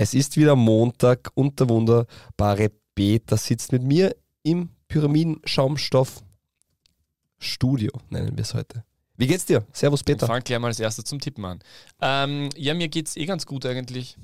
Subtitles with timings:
[0.00, 6.22] Es ist wieder Montag und der wunderbare Peter sitzt mit mir im Pyramidenschaumstoff
[7.36, 8.84] Studio, nennen wir es heute.
[9.16, 9.66] Wie geht's dir?
[9.72, 10.28] Servus Peter.
[10.28, 11.58] Fang gleich mal als erstes zum Tippen an.
[12.00, 14.16] Ähm, ja, mir geht's eh ganz gut eigentlich.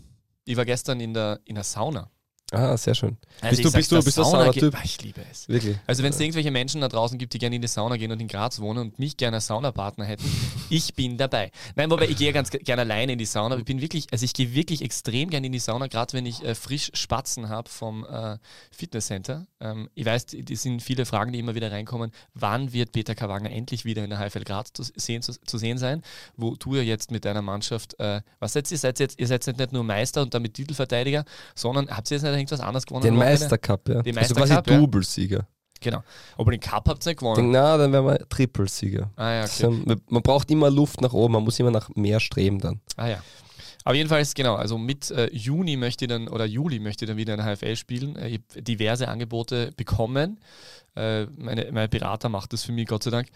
[0.45, 2.09] Ich war gestern in der, in der Sauna.
[2.53, 3.17] Ah, sehr schön.
[3.40, 4.72] Also bist du, ich bist du, bist der du Sauna Sauna-Typ?
[4.72, 5.49] geht- Ah, Ich liebe es.
[5.49, 5.77] Wirklich.
[5.87, 8.21] Also wenn es irgendwelche Menschen da draußen gibt, die gerne in die Sauna gehen und
[8.21, 10.24] in Graz wohnen und mich gerne als Saunapartner hätten,
[10.71, 11.51] ich bin dabei.
[11.74, 13.56] Nein, wobei ich gehe ja ganz ge- gerne alleine in die Sauna.
[13.56, 16.45] Ich bin wirklich, also ich gehe wirklich extrem gerne in die Sauna, gerade wenn ich
[16.45, 18.37] äh, frisch Spatzen habe vom äh,
[18.70, 19.46] Fitnesscenter.
[19.60, 22.12] Ähm, ich weiß, die sind viele Fragen, die immer wieder reinkommen.
[22.34, 25.79] Wann wird Peter Kawagner endlich wieder in der HFL Graz zu sehen, zu, zu sehen
[25.79, 26.02] sein?
[26.37, 28.79] Wo du ja jetzt mit deiner Mannschaft, äh, was seid ihr?
[28.79, 32.16] Seid ihr jetzt, ihr seid jetzt nicht nur Meister und damit Titelverteidiger, sondern habt ihr
[32.18, 33.02] jetzt nicht irgendwas anderes gewonnen?
[33.02, 33.41] Den Wochenende?
[33.41, 34.02] Meistercup, ja.
[34.02, 34.79] Den also quasi Meistercup, ja.
[34.79, 35.48] Doublesieger.
[35.80, 36.02] Genau.
[36.38, 37.51] Aber den Cup habt ihr nicht gewonnen.
[37.51, 39.10] Na, dann wären wir Trippelsieger.
[39.16, 39.97] Ah ja, Das, okay.
[40.09, 42.80] Man braucht immer Luft nach oben, man muss immer nach mehr streben dann.
[42.97, 43.19] Ah ja.
[43.84, 47.19] Aber jedenfalls, genau, also mit äh, Juni möchte ich dann, oder Juli möchte ich dann
[47.19, 48.16] wieder in der HFL spielen.
[48.16, 50.41] Äh, ich habe diverse Angebote bekommen.
[50.96, 53.28] Äh, meine, mein Berater macht das für mich, Gott sei Dank.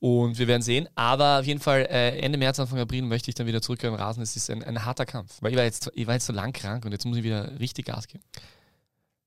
[0.00, 0.88] Und wir werden sehen.
[0.94, 3.94] Aber auf jeden Fall äh, Ende März, Anfang April möchte ich dann wieder zurück am
[3.94, 4.22] Rasen.
[4.22, 5.36] Es ist ein, ein harter Kampf.
[5.40, 7.58] Weil ich war, jetzt, ich war jetzt so lang krank und jetzt muss ich wieder
[7.60, 8.24] richtig Gas geben.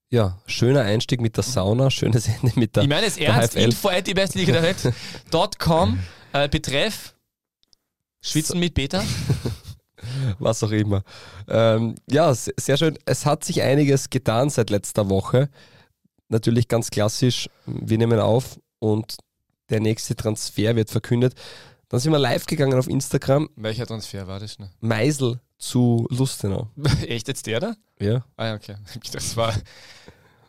[0.08, 2.84] Ja, schöner Einstieg mit der Sauna, schönes Ende mit der.
[2.84, 4.76] ich meine es ernst, info at die beste Liga der Welt.
[5.58, 5.98] .com,
[6.32, 7.12] äh, Betreff
[8.20, 9.02] Schwitzen mit Beta.
[10.38, 11.02] was auch immer.
[11.48, 12.98] Ähm, ja, se- sehr schön.
[13.04, 15.48] Es hat sich einiges getan seit letzter Woche.
[16.28, 19.16] Natürlich ganz klassisch, wir nehmen auf und
[19.70, 21.34] der nächste Transfer wird verkündet.
[21.88, 23.48] Dann sind wir live gegangen auf Instagram.
[23.54, 24.58] Welcher Transfer war das?
[24.58, 24.70] Ne?
[24.80, 26.68] Meisel zu Lustenau.
[27.06, 27.76] Echt jetzt der da?
[28.00, 28.24] Ja.
[28.36, 28.76] Ah ja, okay.
[29.12, 29.54] Das war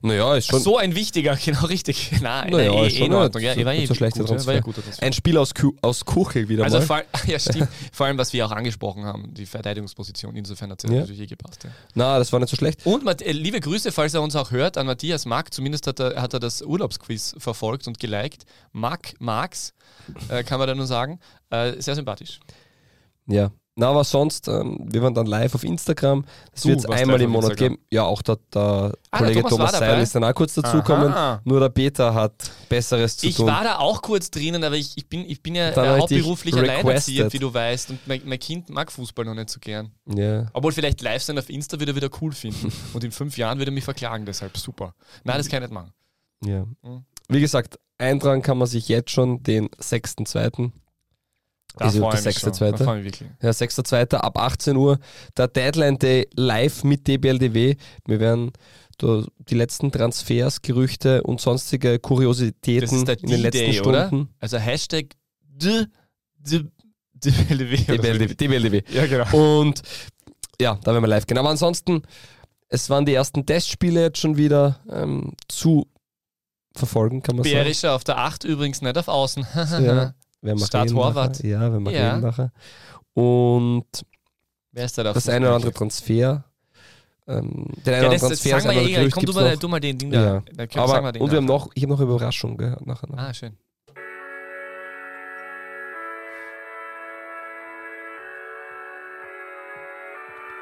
[0.01, 2.11] Naja, ist schon so ein wichtiger, genau richtig.
[2.21, 3.43] Nein, Naja, nein, eh, ist eh schon in Ordnung.
[3.43, 4.47] Ja, so- war eh so schlechter gut, Transfer.
[4.47, 5.03] war ja guter Transfer.
[5.05, 6.85] ein Spiel aus, Ku aus Kuchel wieder Also mal.
[6.85, 7.67] vor, ja, stimmt.
[7.91, 10.99] vor allem, was wir auch angesprochen haben, die Verteidigungsposition, insofern hat es Ja.
[10.99, 11.63] natürlich eh gepasst.
[11.63, 11.69] Ja.
[11.95, 12.85] Na, das war nicht so schlecht.
[12.85, 15.53] Und äh, liebe Grüße, falls er uns auch hört, an Matthias Mack.
[15.53, 18.43] Zumindest hat er, hat er das Urlaubsquiz verfolgt und geliked.
[18.71, 19.73] Mack, Marx,
[20.29, 21.19] äh, kann man da nur sagen.
[21.49, 22.39] Äh, sehr sympathisch.
[23.27, 23.51] Ja.
[23.79, 26.25] Na, aber sonst, ähm, wir waren dann live auf Instagram.
[26.51, 27.73] Das wird es einmal im Monat Instagram.
[27.75, 27.85] geben.
[27.91, 30.01] Ja, auch der, der Ah, der Kollege Thomas Thomas Seidel dabei?
[30.01, 31.11] ist dann auch kurz dazugekommen.
[31.13, 31.41] Aha.
[31.43, 32.33] Nur der Peter hat
[32.69, 33.45] Besseres zu Ich tun.
[33.45, 36.01] war da auch kurz drinnen, aber ich, ich, bin, ich bin ja Dann äh, ich
[36.01, 37.91] hauptberuflich alleinerziehend, wie du weißt.
[37.91, 39.91] Und mein, mein Kind mag Fußball noch nicht so gern.
[40.07, 40.47] ja.
[40.53, 42.71] Obwohl vielleicht live sein auf Insta würde er wieder cool finden.
[42.93, 44.95] Und in fünf Jahren würde er mich verklagen, deshalb super.
[45.23, 45.93] Nein, das kann ich nicht machen.
[46.43, 46.65] ja.
[46.81, 47.05] Mhm.
[47.29, 50.71] Wie gesagt, eintragen kann man sich jetzt schon den 6.2.
[51.77, 52.51] Da Ist der ich mich schon.
[52.51, 52.71] 6.2..
[52.71, 53.29] Da freue ich mich wirklich.
[53.41, 54.15] Ja, 6.2.
[54.15, 54.99] ab 18 Uhr.
[55.35, 57.75] Der Deadline Day live mit DBLDW.
[58.05, 58.51] Wir werden
[59.01, 64.07] die letzten Transfers, Gerüchte und sonstige Kuriositäten in den letzten D-Day, oder?
[64.07, 64.29] Stunden.
[64.39, 65.05] Also Hashtag.
[65.45, 66.67] DBLDW.
[68.33, 68.81] DBLDW.
[68.93, 69.59] Ja, genau.
[69.59, 69.81] Und
[70.59, 71.37] ja, da werden wir live gehen.
[71.37, 72.01] Aber ansonsten,
[72.69, 75.87] es waren die ersten Testspiele jetzt schon wieder ähm, zu
[76.75, 77.55] verfolgen, kann man sagen.
[77.55, 79.45] Bärischer auf der 8 übrigens nicht auf Außen.
[79.55, 80.13] Ja,
[80.55, 81.33] wir reden Torwart.
[81.43, 81.49] nachher.
[81.49, 82.09] Ja, wenn wir Ja.
[82.15, 82.51] reden nachher.
[83.13, 83.85] Und
[84.71, 85.13] Wer ist da da?
[85.13, 86.43] das eine oder andere Transfer.
[87.29, 89.09] Ähm, den einen Ja, oder das, anderen das Transfer, sagen wir ja eh.
[89.09, 90.23] Komm, du andere mal, du mal den Ding Ja.
[90.23, 90.65] da.
[90.65, 93.09] da sagen wir Aber, den und wir haben noch, ich habe noch Überraschung gehört nachher.
[93.09, 93.17] noch.
[93.17, 93.57] Ah, schön.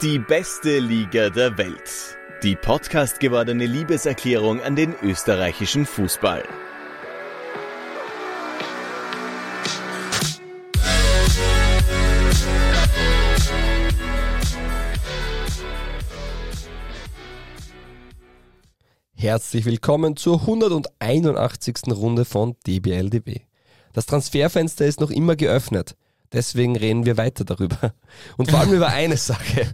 [0.02, 2.18] Die beste Liga der Welt.
[2.44, 6.44] Die Podcast gewordene Liebeserklärung an den österreichischen Fußball.
[19.18, 21.76] Herzlich willkommen zur 181.
[21.90, 23.42] Runde von DBLDB.
[23.94, 25.96] Das Transferfenster ist noch immer geöffnet.
[26.34, 27.94] Deswegen reden wir weiter darüber.
[28.36, 29.68] Und vor allem über eine Sache,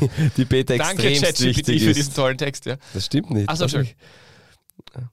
[0.00, 1.96] die, die Peter Danke, extrem ChatGPT, wichtig für ist.
[1.96, 2.66] diesen tollen Text.
[2.66, 2.76] Ja.
[2.92, 3.48] Das stimmt nicht.
[3.48, 3.86] Ach so, Also schön.
[3.86, 3.96] ich-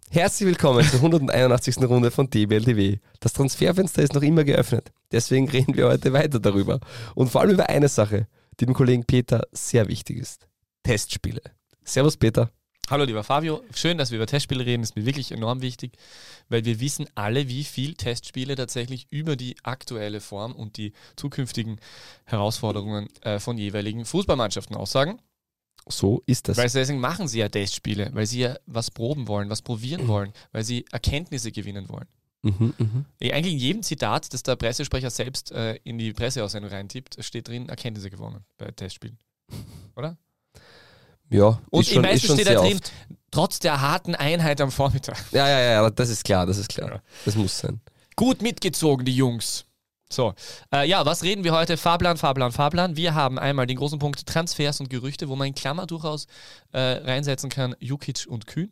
[0.10, 1.78] Herzlich willkommen zur 181.
[1.84, 2.98] Runde von DBLDW.
[3.22, 4.92] Das Transferfenster ist noch immer geöffnet.
[5.12, 6.80] Deswegen reden wir heute weiter darüber.
[7.16, 8.28] Und vor allem über eine Sache,
[8.60, 10.48] die dem Kollegen Peter sehr wichtig ist.
[10.84, 11.42] Testspiele.
[11.84, 12.52] Servus Peter.
[12.90, 15.92] Hallo lieber Fabio, schön, dass wir über Testspiele reden, ist mir wirklich enorm wichtig,
[16.50, 21.80] weil wir wissen alle, wie viel Testspiele tatsächlich über die aktuelle Form und die zukünftigen
[22.26, 25.20] Herausforderungen äh, von jeweiligen Fußballmannschaften aussagen.
[25.88, 26.58] So ist das.
[26.58, 29.66] Weil deswegen machen sie ja Testspiele, weil sie ja was proben wollen, was Mhm.
[29.66, 32.08] probieren wollen, weil sie Erkenntnisse gewinnen wollen.
[32.42, 33.06] Mhm, mhm.
[33.22, 37.50] Ja, Eigentlich in jedem Zitat, das der Pressesprecher selbst äh, in die Presseaussendung reintippt, steht
[37.50, 39.20] drin Erkenntnisse gewonnen bei Testspielen.
[39.96, 40.18] Oder?
[41.30, 42.92] Ja, Und ist im schon, meisten ist schon steht da drin, oft.
[43.32, 45.18] trotz der harten Einheit am Vormittag.
[45.32, 46.90] Ja, ja, ja, das ist klar, das ist klar.
[46.90, 47.02] Ja.
[47.26, 47.80] Das muss sein.
[48.16, 49.66] Gut mitgezogen, die Jungs.
[50.12, 50.34] So,
[50.74, 51.78] äh, ja, was reden wir heute?
[51.78, 52.96] Fahrplan, Fahrplan, Fahrplan.
[52.96, 56.26] Wir haben einmal den großen Punkt Transfers und Gerüchte, wo man in Klammer durchaus
[56.72, 58.72] äh, reinsetzen kann, Jukic und Kühn.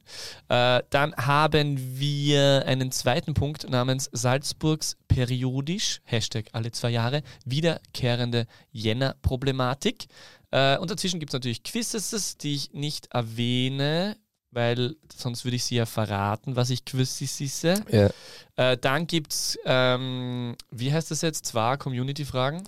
[0.50, 8.48] Äh, dann haben wir einen zweiten Punkt namens Salzburgs periodisch, Hashtag alle zwei Jahre, wiederkehrende
[8.71, 10.07] Jänner-Problematik.
[10.52, 14.18] Äh, und dazwischen gibt es natürlich Quizzes, die ich nicht erwähne,
[14.52, 17.84] weil sonst würde ich sie ja verraten, was ich quizze.
[17.90, 18.10] Ja.
[18.56, 22.64] Äh, dann gibt es, ähm, wie heißt das jetzt, zwei Community-Fragen?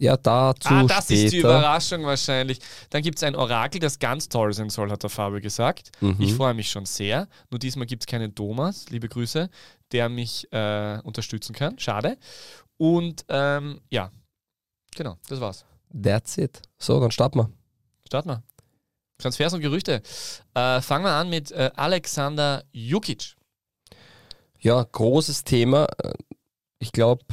[0.00, 1.24] Ja, dazu ah, das später.
[1.24, 2.60] ist die Überraschung wahrscheinlich.
[2.90, 5.90] Dann gibt es ein Orakel, das ganz toll sein soll, hat der Fabio gesagt.
[6.00, 6.16] Mhm.
[6.20, 7.26] Ich freue mich schon sehr.
[7.50, 9.50] Nur diesmal gibt es keinen Thomas, liebe Grüße,
[9.90, 11.76] der mich äh, unterstützen kann.
[11.80, 12.16] Schade.
[12.76, 14.12] Und ähm, ja,
[14.94, 15.64] genau, das war's.
[15.92, 16.62] That's it.
[16.78, 17.50] So, dann starten wir.
[18.06, 18.42] Starten wir.
[19.18, 20.02] Transfers und Gerüchte.
[20.54, 23.34] Äh, fangen wir an mit äh, Alexander Jukic.
[24.60, 25.86] Ja, großes Thema.
[26.02, 26.12] Äh,
[26.80, 27.24] Ich glaube,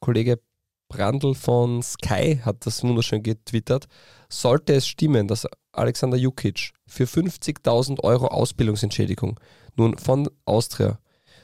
[0.00, 0.40] Kollege
[0.88, 3.86] Brandl von Sky hat das wunderschön getwittert.
[4.30, 9.38] Sollte es stimmen, dass Alexander Jukic für 50.000 Euro Ausbildungsentschädigung
[9.76, 10.98] nun von Austria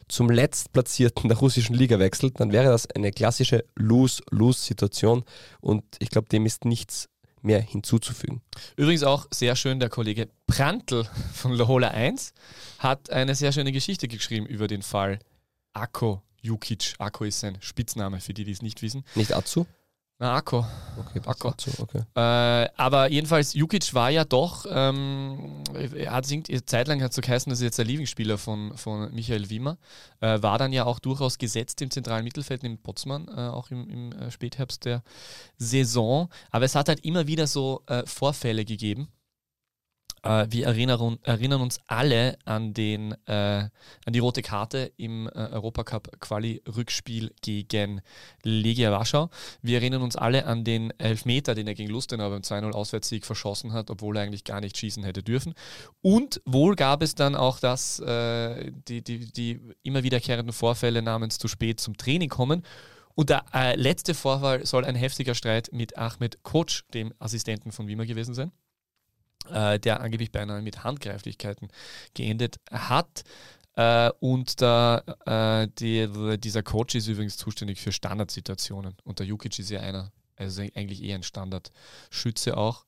[0.08, 5.24] zum letztplatzierten der russischen Liga wechselt, dann wäre das eine klassische Lose-Lose-Situation
[5.60, 7.08] und ich glaube, dem ist nichts
[7.42, 8.40] mehr hinzuzufügen.
[8.76, 12.32] Übrigens auch sehr schön, der Kollege Prantl von Lohola 1
[12.78, 15.18] hat eine sehr schöne Geschichte geschrieben über den Fall
[15.72, 16.94] Akko Jukic.
[16.98, 19.04] Akko ist sein Spitzname, für die, die es nicht wissen.
[19.14, 19.66] Nicht Azu?
[20.22, 20.64] Na, Akko.
[20.96, 21.48] Okay, Akko.
[21.48, 21.98] Azu, okay.
[22.14, 27.16] Äh, aber jedenfalls, Jukic war ja doch, ähm, er hat eine Zeit lang hat es
[27.16, 29.78] so geheißen, dass er jetzt der Lieblingsspieler von, von Michael Wimmer,
[30.20, 33.90] äh, war dann ja auch durchaus gesetzt im zentralen Mittelfeld neben Potsmann, äh, auch im,
[33.90, 35.02] im äh, Spätherbst der
[35.56, 36.28] Saison.
[36.52, 39.08] Aber es hat halt immer wieder so äh, Vorfälle gegeben.
[40.22, 43.68] Äh, wir erinnern, erinnern uns alle an, den, äh,
[44.04, 48.00] an die rote Karte im äh, Europacup-Quali-Rückspiel gegen
[48.42, 49.30] Legia Warschau.
[49.62, 53.72] Wir erinnern uns alle an den Elfmeter, den er gegen Lustenau beim 2-0 Auswärtssieg verschossen
[53.72, 55.54] hat, obwohl er eigentlich gar nicht schießen hätte dürfen.
[56.02, 61.38] Und wohl gab es dann auch das, äh, die, die, die immer wiederkehrenden Vorfälle namens
[61.38, 62.62] zu spät zum Training kommen.
[63.14, 67.88] Und der äh, letzte Vorfall soll ein heftiger Streit mit Ahmed Koch, dem Assistenten von
[67.88, 68.52] Wimmer gewesen sein
[69.50, 71.68] äh, der angeblich beinahe mit Handgreiflichkeiten
[72.14, 73.24] geendet hat.
[73.74, 78.96] Äh, und der, äh, die, dieser Coach ist übrigens zuständig für Standardsituationen.
[79.04, 82.84] Und der Jukic ist ja einer, also eigentlich eher ein Standardschütze auch.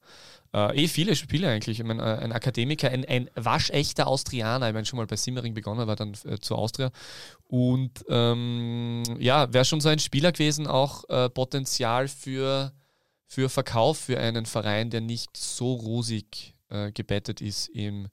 [0.55, 1.81] Äh, eh viele Spiele eigentlich.
[1.81, 4.69] Ich meine, äh, ein Akademiker, ein, ein waschechter Austrianer.
[4.69, 6.93] Ich meine, schon mal bei Simmering begonnen, war dann äh, zu Austria.
[7.49, 12.73] Und ähm, ja, wäre schon so ein Spieler gewesen, auch äh, Potenzial für
[13.35, 18.07] für Verkauf für einen Verein, der nicht so rosig äh, gebettet ist im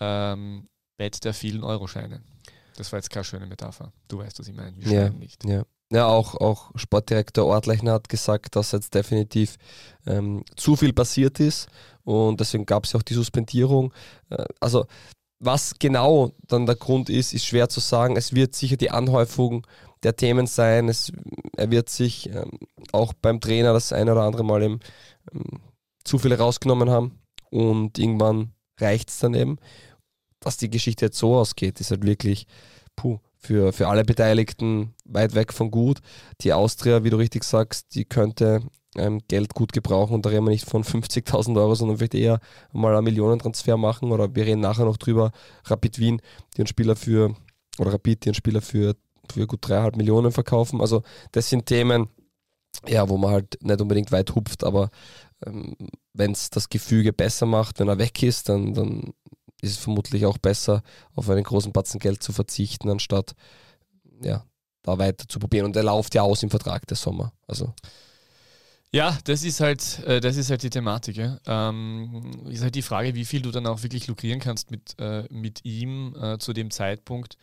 [0.00, 2.22] ähm, Bett der vielen Euroscheine.
[2.76, 3.92] Das war jetzt keine schöne Metapher.
[4.08, 4.74] Du weißt, was ich meine.
[4.78, 5.44] Wir Ja, nicht.
[5.44, 5.62] ja.
[5.92, 9.56] Ja, auch, auch Sportdirektor Ortlechner hat gesagt, dass jetzt definitiv
[10.04, 11.68] ähm, zu viel passiert ist
[12.02, 13.92] und deswegen gab es ja auch die Suspendierung.
[14.30, 14.86] Äh, also
[15.38, 18.16] was genau dann der Grund ist, ist schwer zu sagen.
[18.16, 19.66] Es wird sicher die Anhäufung
[20.06, 20.88] der Themen sein.
[20.88, 21.12] Es,
[21.56, 22.52] er wird sich ähm,
[22.92, 24.80] auch beim Trainer das eine oder andere Mal eben,
[25.34, 25.60] ähm,
[26.04, 27.18] zu viel rausgenommen haben
[27.50, 29.58] und irgendwann reicht es dann eben.
[30.38, 32.46] Dass die Geschichte jetzt so ausgeht, ist halt wirklich
[32.94, 35.98] puh, für, für alle Beteiligten weit weg von gut.
[36.42, 38.60] Die Austria, wie du richtig sagst, die könnte
[38.96, 42.38] ähm, Geld gut gebrauchen und da reden wir nicht von 50.000 Euro, sondern vielleicht eher
[42.72, 45.32] mal einen Millionentransfer machen oder wir reden nachher noch drüber,
[45.64, 46.22] Rapid Wien,
[46.54, 47.34] die einen Spieler für,
[47.78, 48.94] oder Rapid, die einen Spieler für,
[49.32, 50.80] für gut dreieinhalb Millionen verkaufen.
[50.80, 51.02] Also
[51.32, 52.08] das sind Themen,
[52.86, 54.90] ja, wo man halt nicht unbedingt weit hupft, aber
[55.44, 55.76] ähm,
[56.12, 59.12] wenn es das Gefüge besser macht, wenn er weg ist, dann, dann
[59.60, 60.82] ist es vermutlich auch besser,
[61.14, 63.34] auf einen großen Batzen Geld zu verzichten, anstatt
[64.22, 64.44] ja,
[64.82, 65.66] da weiter zu probieren.
[65.66, 67.32] Und er läuft ja aus im Vertrag der Sommer.
[67.46, 67.74] Also
[68.92, 71.16] Ja, das ist halt, äh, das ist halt die Thematik.
[71.16, 71.38] Ja.
[71.46, 75.24] Ähm, ist halt die Frage, wie viel du dann auch wirklich lukrieren kannst mit, äh,
[75.30, 77.36] mit ihm äh, zu dem Zeitpunkt.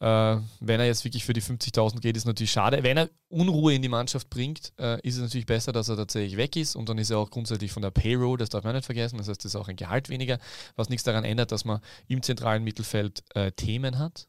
[0.00, 2.82] Äh, wenn er jetzt wirklich für die 50.000 geht, ist natürlich schade.
[2.82, 6.38] Wenn er Unruhe in die Mannschaft bringt, äh, ist es natürlich besser, dass er tatsächlich
[6.38, 8.86] weg ist und dann ist er auch grundsätzlich von der Payroll, das darf man nicht
[8.86, 10.38] vergessen, das heißt, das ist auch ein Gehalt weniger,
[10.74, 14.26] was nichts daran ändert, dass man im zentralen Mittelfeld äh, Themen hat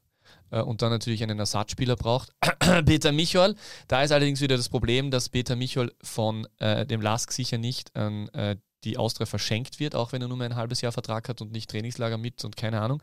[0.50, 2.32] äh, und dann natürlich einen Ersatzspieler braucht.
[2.86, 3.56] Peter Michol,
[3.88, 7.96] da ist allerdings wieder das Problem, dass Peter Michol von äh, dem Lask sicher nicht
[7.96, 11.30] an äh, die Austria verschenkt wird, auch wenn er nur mehr ein halbes Jahr Vertrag
[11.30, 13.02] hat und nicht Trainingslager mit und keine Ahnung.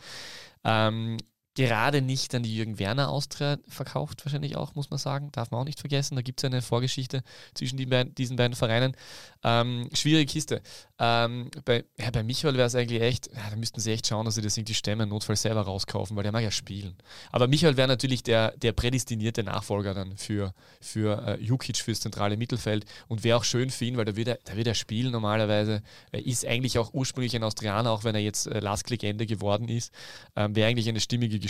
[0.65, 1.17] Ähm,
[1.59, 5.31] gerade nicht an die Jürgen Werner Austria verkauft, wahrscheinlich auch, muss man sagen.
[5.33, 6.15] Darf man auch nicht vergessen.
[6.15, 8.97] Da gibt es eine Vorgeschichte zwischen die beiden, diesen beiden Vereinen.
[9.43, 10.63] Ähm, schwierige Kiste.
[11.01, 14.25] Ähm, bei, ja, bei Michael wäre es eigentlich echt, ja, da müssten sie echt schauen,
[14.25, 16.97] dass sie das irgendwie stemmen, notfalls selber rauskaufen, weil der mag ja spielen.
[17.33, 22.37] Aber Michael wäre natürlich der, der prädestinierte Nachfolger dann für, für äh, Jukic fürs zentrale
[22.37, 25.11] Mittelfeld und wäre auch schön für ihn, weil da wird er, da wird er spielen
[25.11, 25.83] normalerweise.
[26.13, 29.93] Er ist eigentlich auch ursprünglich ein Austrianer, auch wenn er jetzt äh, Last-Click-Ende geworden ist.
[30.37, 31.48] Ähm, wäre eigentlich eine stimmige Geschichte.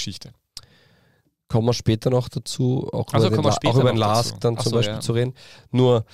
[1.49, 4.41] Kommen wir später noch dazu, auch Also über den, auch über den Lask dazu.
[4.41, 5.01] dann Ach zum so, Beispiel ja.
[5.01, 5.35] zu reden.
[5.71, 6.05] Nur,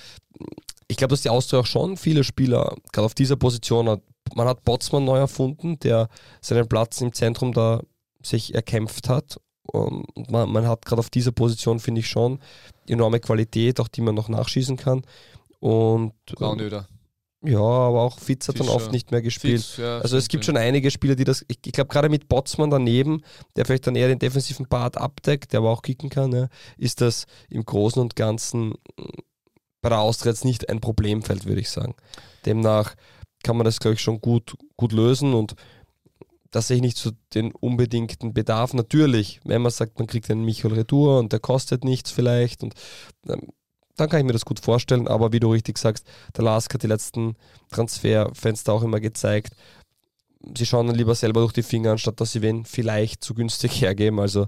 [0.87, 4.01] ich glaube, dass die Austria auch schon viele Spieler gerade auf dieser Position hat.
[4.33, 6.07] Man hat Botzmann neu erfunden, der
[6.41, 7.81] seinen Platz im Zentrum da
[8.23, 9.39] sich erkämpft hat.
[9.63, 12.39] Und man, man hat gerade auf dieser Position, finde ich, schon
[12.87, 15.03] enorme Qualität, auch die man noch nachschießen kann.
[15.59, 16.87] Und Braunöder.
[17.43, 18.75] Ja, aber auch Fitz hat dann Fischer.
[18.75, 19.61] oft nicht mehr gespielt.
[19.61, 22.27] Fix, ja, Also es gibt schon einige Spieler, die das, ich, ich glaube gerade mit
[22.27, 23.21] Botzmann daneben,
[23.55, 27.01] der vielleicht dann eher den defensiven Part abdeckt, der aber auch kicken kann, ja, ist
[27.01, 29.07] das im Großen und Ganzen mh,
[29.81, 31.93] bei der Austria jetzt nicht ein Problemfeld, würde ich sagen.
[32.45, 32.95] Demnach
[33.43, 35.53] kann man das, glaube ich, schon gut, gut lösen und
[36.49, 38.73] da sehe ich nicht so den unbedingten Bedarf.
[38.73, 42.73] Natürlich, wenn man sagt, man kriegt einen Michael Retour und der kostet nichts vielleicht und
[43.27, 43.49] ähm,
[43.95, 46.83] dann kann ich mir das gut vorstellen, aber wie du richtig sagst, der Lask hat
[46.83, 47.35] die letzten
[47.71, 49.55] Transferfenster auch immer gezeigt,
[50.55, 53.71] sie schauen dann lieber selber durch die Finger, anstatt dass sie wen vielleicht zu günstig
[53.81, 54.19] hergeben.
[54.19, 54.43] Also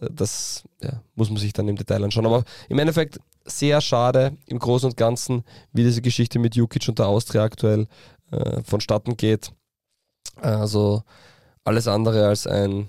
[0.00, 2.26] äh, das ja, muss man sich dann im Detail anschauen.
[2.26, 6.98] Aber im Endeffekt sehr schade im Großen und Ganzen, wie diese Geschichte mit Jukic und
[6.98, 7.86] der Austria aktuell
[8.30, 9.52] äh, vonstatten geht.
[10.36, 11.02] Also
[11.64, 12.88] alles andere als ein,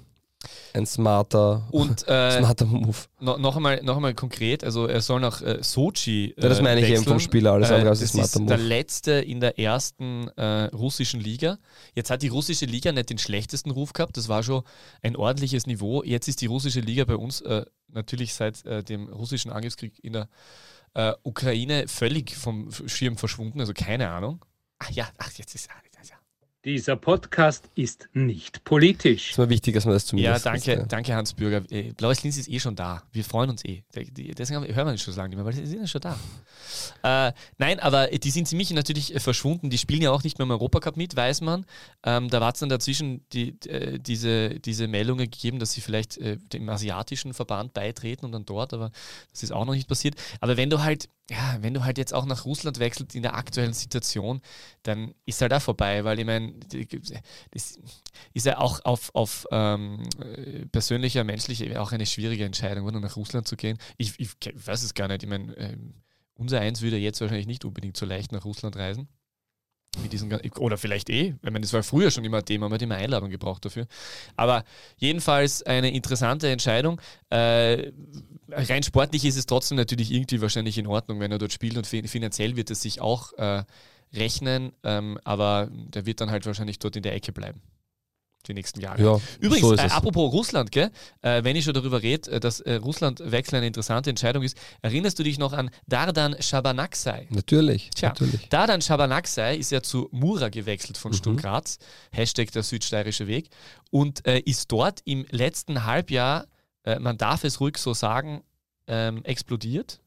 [0.73, 2.97] ein smarter, Und äh, smarter Move.
[3.19, 6.33] no, noch, einmal, noch einmal konkret, also er soll nach äh, Sochi.
[6.37, 7.09] Ja, das äh, meine ich eben wechseln.
[7.09, 8.67] vom Spieler, alles andere als das smarter ist der Move.
[8.67, 11.57] letzte in der ersten äh, russischen Liga.
[11.95, 14.63] Jetzt hat die russische Liga nicht den schlechtesten Ruf gehabt, das war schon
[15.01, 16.03] ein ordentliches Niveau.
[16.03, 20.13] Jetzt ist die russische Liga bei uns äh, natürlich seit äh, dem russischen Angriffskrieg in
[20.13, 20.29] der
[20.95, 24.43] äh, Ukraine völlig vom Schirm verschwunden, also keine Ahnung.
[24.79, 25.69] Ach ja, ach, jetzt ist.
[26.65, 26.71] Ja.
[26.71, 29.31] Dieser Podcast ist nicht politisch.
[29.31, 30.85] Ist mir wichtig, dass man das Ja, zumindest danke, wisst, ja.
[30.85, 31.61] danke Hans Bürger.
[31.69, 33.03] Äh, Blaues Linz ist eh schon da.
[33.11, 33.83] Wir freuen uns eh.
[33.93, 36.17] Deswegen hören wir uns schon so lange nicht mehr, weil sie sind ja schon da.
[37.03, 39.69] Äh, nein, aber die sind ziemlich natürlich äh, verschwunden.
[39.69, 41.65] Die spielen ja auch nicht mehr im Europacup mit, weiß man.
[42.05, 46.17] Ähm, da war es dann dazwischen die, äh, diese, diese Meldungen gegeben, dass sie vielleicht
[46.17, 48.91] äh, dem asiatischen Verband beitreten und dann dort, aber
[49.31, 50.15] das ist auch noch nicht passiert.
[50.39, 53.35] Aber wenn du halt, ja, wenn du halt jetzt auch nach Russland wechselst in der
[53.35, 54.41] aktuellen Situation,
[54.83, 56.53] dann ist halt auch vorbei, weil ich meine,
[57.51, 57.79] das
[58.33, 63.15] ist ja auch auf, auf ähm, äh, persönlicher, menschlicher auch eine schwierige Entscheidung, oder nach
[63.15, 63.77] Russland zu gehen.
[63.97, 65.23] Ich, ich ke- weiß es gar nicht.
[65.23, 65.93] Ich meine, ähm,
[66.35, 69.07] unser Eins würde jetzt wahrscheinlich nicht unbedingt so leicht nach Russland reisen.
[70.01, 72.73] Mit diesen, oder vielleicht eh, wenn man das war früher schon immer ein Thema, man
[72.73, 73.85] hat immer Einladung gebraucht dafür.
[74.35, 74.63] Aber
[74.97, 76.99] jedenfalls eine interessante Entscheidung.
[77.29, 77.91] Äh,
[78.49, 81.85] rein sportlich ist es trotzdem natürlich irgendwie wahrscheinlich in Ordnung, wenn er dort spielt und
[81.85, 83.63] fi- finanziell wird es sich auch äh,
[84.13, 87.61] rechnen, ähm, aber der wird dann halt wahrscheinlich dort in der Ecke bleiben.
[88.47, 89.01] Die nächsten Jahre.
[89.01, 90.91] Ja, Übrigens, so äh, apropos Russland, gell?
[91.21, 95.17] Äh, wenn ich schon darüber rede, äh, dass äh, Russland-Wechsel eine interessante Entscheidung ist, erinnerst
[95.17, 97.27] du dich noch an Dardan Shabanaksai?
[97.29, 98.09] Natürlich, Tja.
[98.09, 98.49] natürlich.
[98.49, 101.01] Dardan Shabanaksai ist ja zu Mura gewechselt Mhm.
[101.01, 101.77] von Sturm Graz,
[102.11, 103.49] Hashtag der südsteirische Weg,
[103.91, 106.47] und äh, ist dort im letzten Halbjahr,
[106.83, 108.43] äh, man darf es ruhig so sagen,
[108.87, 110.01] ähm, explodiert.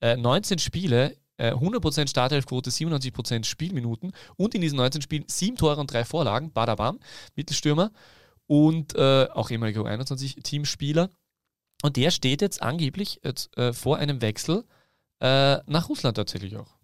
[0.00, 5.80] Äh, 19 Spiele, äh, 100% Startelfquote, 97% Spielminuten und in diesen 19 Spielen 7 Tore
[5.80, 6.98] und 3 Vorlagen, Badabam,
[7.34, 7.90] Mittelstürmer
[8.46, 11.08] und äh, auch ehemaliger U21-Teamspieler.
[11.82, 14.64] Und der steht jetzt angeblich jetzt, äh, vor einem Wechsel
[15.20, 16.74] äh, nach Russland tatsächlich auch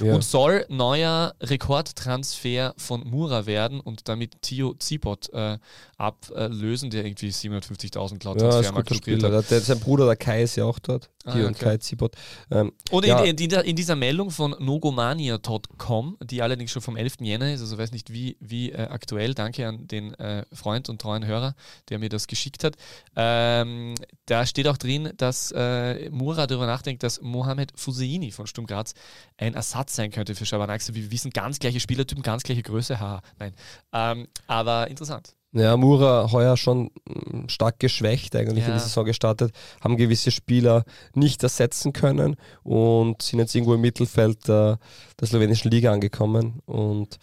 [0.00, 0.14] Ja.
[0.14, 5.58] und soll neuer Rekordtransfer von Mura werden und damit Tio Zibot äh,
[5.96, 9.50] ablösen, der irgendwie 750.000 laut Ja, Transfermarkt gespielt hat.
[9.50, 11.10] Der, sein Bruder, der Kai, ist ja auch dort.
[11.30, 11.64] Ah, und okay.
[11.64, 12.14] Kai Zibot.
[12.50, 13.20] Ähm, Und Ja.
[13.22, 17.16] in, in, in, dieser Meldung von nogomania.com, die allerdings schon vom 11.
[17.20, 21.00] Jänner ist, also weiß nicht wie, wie äh, aktuell, danke an den äh, Freund und
[21.00, 21.54] treuen Hörer,
[21.88, 22.76] der mir das geschickt hat,
[23.16, 23.94] ähm,
[24.26, 28.94] da steht auch drin, dass äh, Mura darüber nachdenkt, dass Mohamed Fuseini von Sturm Graz
[29.36, 30.94] ein Ersatz sein könnte für Schabanakse.
[30.94, 33.54] Wie wir wissen, ganz gleiche Spielertypen, ganz gleiche Größe, haha, nein.
[33.92, 35.37] Ähm, aber interessant.
[35.52, 38.76] Ja, Mura heuer schon mm, stark geschwächt eigentlich in Ja.
[38.76, 44.46] die Saison gestartet, haben gewisse Spieler nicht ersetzen können und sind jetzt irgendwo im Mittelfeld
[44.48, 44.78] der,
[45.20, 47.18] der slowenischen Liga angekommen und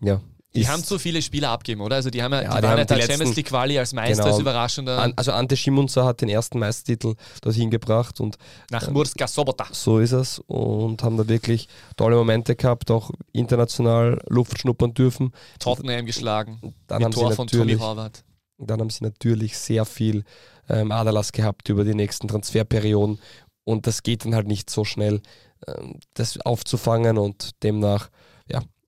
[0.00, 0.20] ja.
[0.54, 1.96] Die haben zu viele Spieler abgegeben, oder?
[1.96, 3.92] Also die haben ja, Ja, die, die waren haben ja letzten- Champions League Quali als
[3.94, 4.32] Meister, Genau.
[4.34, 8.36] als überraschender An, also Ante Schimunzer hat den ersten Meistertitel dorthin gebracht und
[8.70, 9.66] nach Murska Sobota.
[9.72, 15.32] so ist es und haben da wirklich tolle Momente gehabt, auch international Luft schnuppern dürfen.
[15.58, 16.60] Tottenham geschlagen.
[16.86, 18.24] Dann haben Tor sie von Tommy natürlich Horvath.
[18.58, 20.24] Dann haben sie natürlich sehr viel
[20.68, 23.18] ähm, Aderlass gehabt über die nächsten Transferperioden
[23.64, 25.20] und das geht dann halt nicht so schnell,
[25.66, 28.10] ähm, das aufzufangen und demnach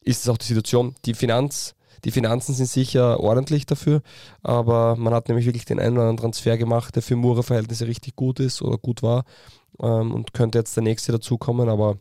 [0.05, 0.95] ist es auch die Situation.
[1.05, 4.03] Die, Finanz, die Finanzen sind sicher ordentlich dafür,
[4.43, 8.17] aber man hat nämlich wirklich den einen oder anderen Transfer gemacht, der für Mura-Verhältnisse richtig
[8.17, 9.25] gut ist oder gut war
[9.81, 11.99] ähm, und könnte jetzt der nächste dazukommen, aber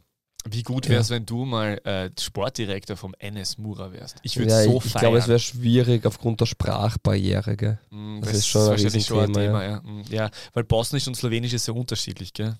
[0.50, 1.16] wie gut wäre es, ja.
[1.16, 4.18] wenn du mal äh, Sportdirektor vom NS Mura wärst?
[4.24, 7.56] Ich würde ja, so ich, ich glaube, es wäre schwierig aufgrund der Sprachbarriere.
[7.56, 7.80] Gell?
[7.92, 9.64] Mm, das, das, ist schon ein wahrscheinlich schon ein Thema.
[9.64, 9.82] Ja.
[9.82, 10.30] Mm, ja.
[10.54, 12.34] weil Bosnisch und Slowenisch ist sehr unterschiedlich.
[12.34, 12.58] Gell?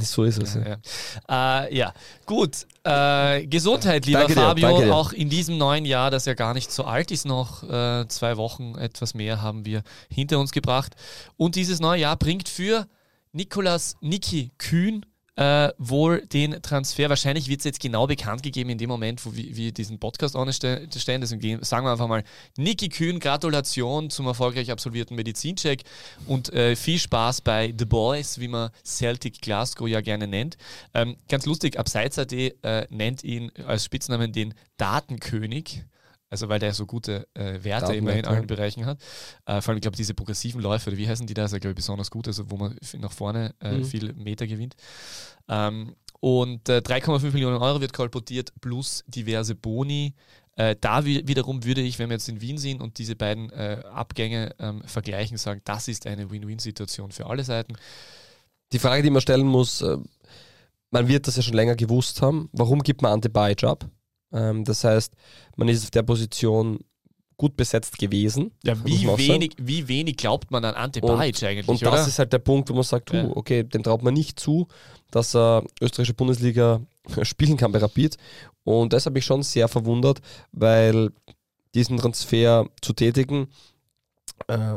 [0.00, 0.54] So ist es.
[0.54, 0.78] Ja,
[1.28, 1.64] ja.
[1.64, 1.92] Äh, ja.
[2.24, 2.66] gut.
[2.84, 4.80] Äh, Gesundheit, lieber danke Fabio.
[4.80, 8.06] Dir, auch in diesem neuen Jahr, das ja gar nicht so alt ist, noch äh,
[8.08, 10.94] zwei Wochen etwas mehr haben wir hinter uns gebracht.
[11.36, 12.86] Und dieses neue Jahr bringt für
[13.32, 15.04] Nikolas Niki Kühn
[15.36, 19.34] äh, wohl den Transfer, wahrscheinlich wird es jetzt genau bekannt gegeben in dem Moment, wo
[19.34, 20.88] wir, wir diesen Podcast anstellen.
[20.92, 22.24] Deswegen sagen wir einfach mal,
[22.56, 25.82] Niki Kühn, Gratulation zum erfolgreich absolvierten Medizincheck
[26.26, 30.56] und äh, viel Spaß bei The Boys, wie man Celtic Glasgow ja gerne nennt.
[30.94, 35.84] Ähm, ganz lustig, Abseits.at äh, nennt ihn als Spitznamen den Datenkönig.
[36.28, 39.00] Also weil der so gute äh, Werte immer in allen Bereichen hat.
[39.44, 41.58] Äh, vor allem, ich glaube, diese progressiven Läufe, oder wie heißen die da, ist ja,
[41.58, 43.84] glaube ich, besonders gut, also wo man nach vorne äh, mhm.
[43.84, 44.74] viel Meter gewinnt.
[45.48, 50.14] Ähm, und 3,5 äh, Millionen Euro wird kolportiert, plus diverse Boni.
[50.56, 53.82] Äh, da wiederum würde ich, wenn wir jetzt in Wien sind und diese beiden äh,
[53.92, 57.74] Abgänge ähm, vergleichen, sagen, das ist eine Win-Win-Situation für alle Seiten.
[58.72, 59.84] Die Frage, die man stellen muss,
[60.90, 63.88] man wird das ja schon länger gewusst haben, warum gibt man Ante Bajic ab?
[64.32, 65.14] Ähm, das heißt,
[65.56, 66.80] man ist auf der Position
[67.36, 68.52] gut besetzt gewesen.
[68.64, 72.06] Ja, wie wenig, wie wenig glaubt man an Ante Bajic eigentlich, Und das oder?
[72.06, 73.28] ist halt der Punkt, wo man sagt, ja.
[73.34, 74.68] okay, dem traut man nicht zu,
[75.10, 76.80] dass er österreichische Bundesliga
[77.22, 78.16] spielen kann bei Rapid.
[78.64, 80.20] Und das habe ich schon sehr verwundert,
[80.52, 81.10] weil
[81.74, 83.48] diesen Transfer zu tätigen
[84.48, 84.76] äh,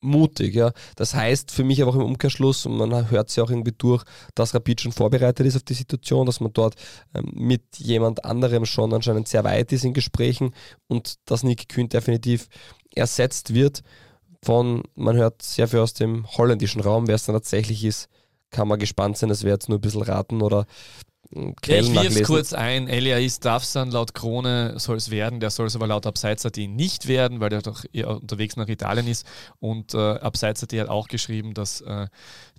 [0.00, 0.54] mutig.
[0.54, 0.72] Ja.
[0.96, 3.74] Das heißt für mich aber auch im Umkehrschluss, und man hört es ja auch irgendwie
[3.76, 4.04] durch,
[4.34, 6.74] dass Rapid schon vorbereitet ist auf die Situation, dass man dort
[7.14, 10.54] ähm, mit jemand anderem schon anscheinend sehr weit ist in Gesprächen
[10.88, 12.48] und dass Nick Kühn definitiv
[12.94, 13.82] ersetzt wird
[14.42, 18.08] von, man hört sehr viel aus dem holländischen Raum, wer es dann tatsächlich ist,
[18.50, 20.66] kann man gespannt sein, das wäre jetzt nur ein bisschen raten oder
[21.32, 25.76] Quellen ich wirf kurz ein, Elias dann laut Krone soll es werden, der soll es
[25.76, 29.24] aber laut Abseits.at nicht werden, weil der doch unterwegs nach Italien ist
[29.60, 32.08] und äh, Abseits.at hat auch geschrieben, dass, äh,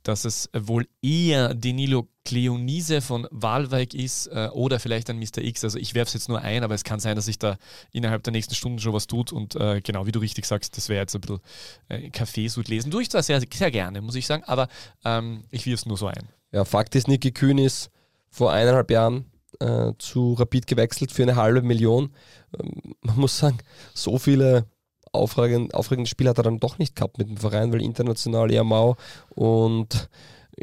[0.04, 5.40] dass es wohl eher Danilo Cleonise von Walweig ist äh, oder vielleicht ein Mr.
[5.40, 7.58] X, also ich werfe es jetzt nur ein, aber es kann sein, dass sich da
[7.92, 10.88] innerhalb der nächsten Stunden schon was tut und äh, genau, wie du richtig sagst, das
[10.88, 11.42] wäre jetzt ein bisschen
[11.90, 12.90] äh, Kaffeesud lesen.
[12.90, 14.70] Tue ich zwar sehr, sehr gerne, muss ich sagen, aber
[15.04, 16.30] ähm, ich wirf es nur so ein.
[16.54, 17.92] Ja, Fakt ist, Niki Kühn ist
[18.32, 19.26] vor eineinhalb Jahren
[19.60, 22.14] äh, zu Rapid gewechselt für eine halbe Million.
[22.60, 23.58] Ähm, man muss sagen,
[23.94, 24.66] so viele
[25.12, 28.64] aufregende, aufregende Spiele hat er dann doch nicht gehabt mit dem Verein, weil international eher
[28.64, 28.96] mau
[29.30, 30.10] und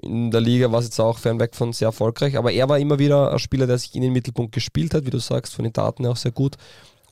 [0.03, 2.99] in der Liga war es jetzt auch fernweg von sehr erfolgreich, aber er war immer
[2.99, 5.73] wieder ein Spieler, der sich in den Mittelpunkt gespielt hat, wie du sagst, von den
[5.73, 6.57] Daten auch sehr gut.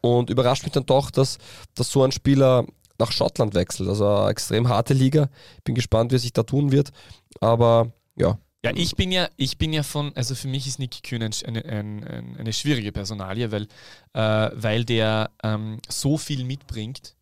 [0.02, 1.38] Und überrascht mich dann doch, dass,
[1.74, 2.64] dass so ein Spieler
[2.98, 3.88] nach Schottland wechselt.
[3.88, 5.28] Also eine extrem harte Liga.
[5.64, 6.92] Bin gespannt, wie er sich da tun wird.
[7.40, 11.00] Aber ja, ja, ich bin ja, ich bin ja von, also für mich ist Niki
[11.02, 13.68] Kühn eine, eine, eine, schwierige Personalie, weil,
[14.12, 17.14] äh, weil der ähm, so viel mitbringt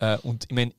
[0.00, 0.72] äh, und ich meine,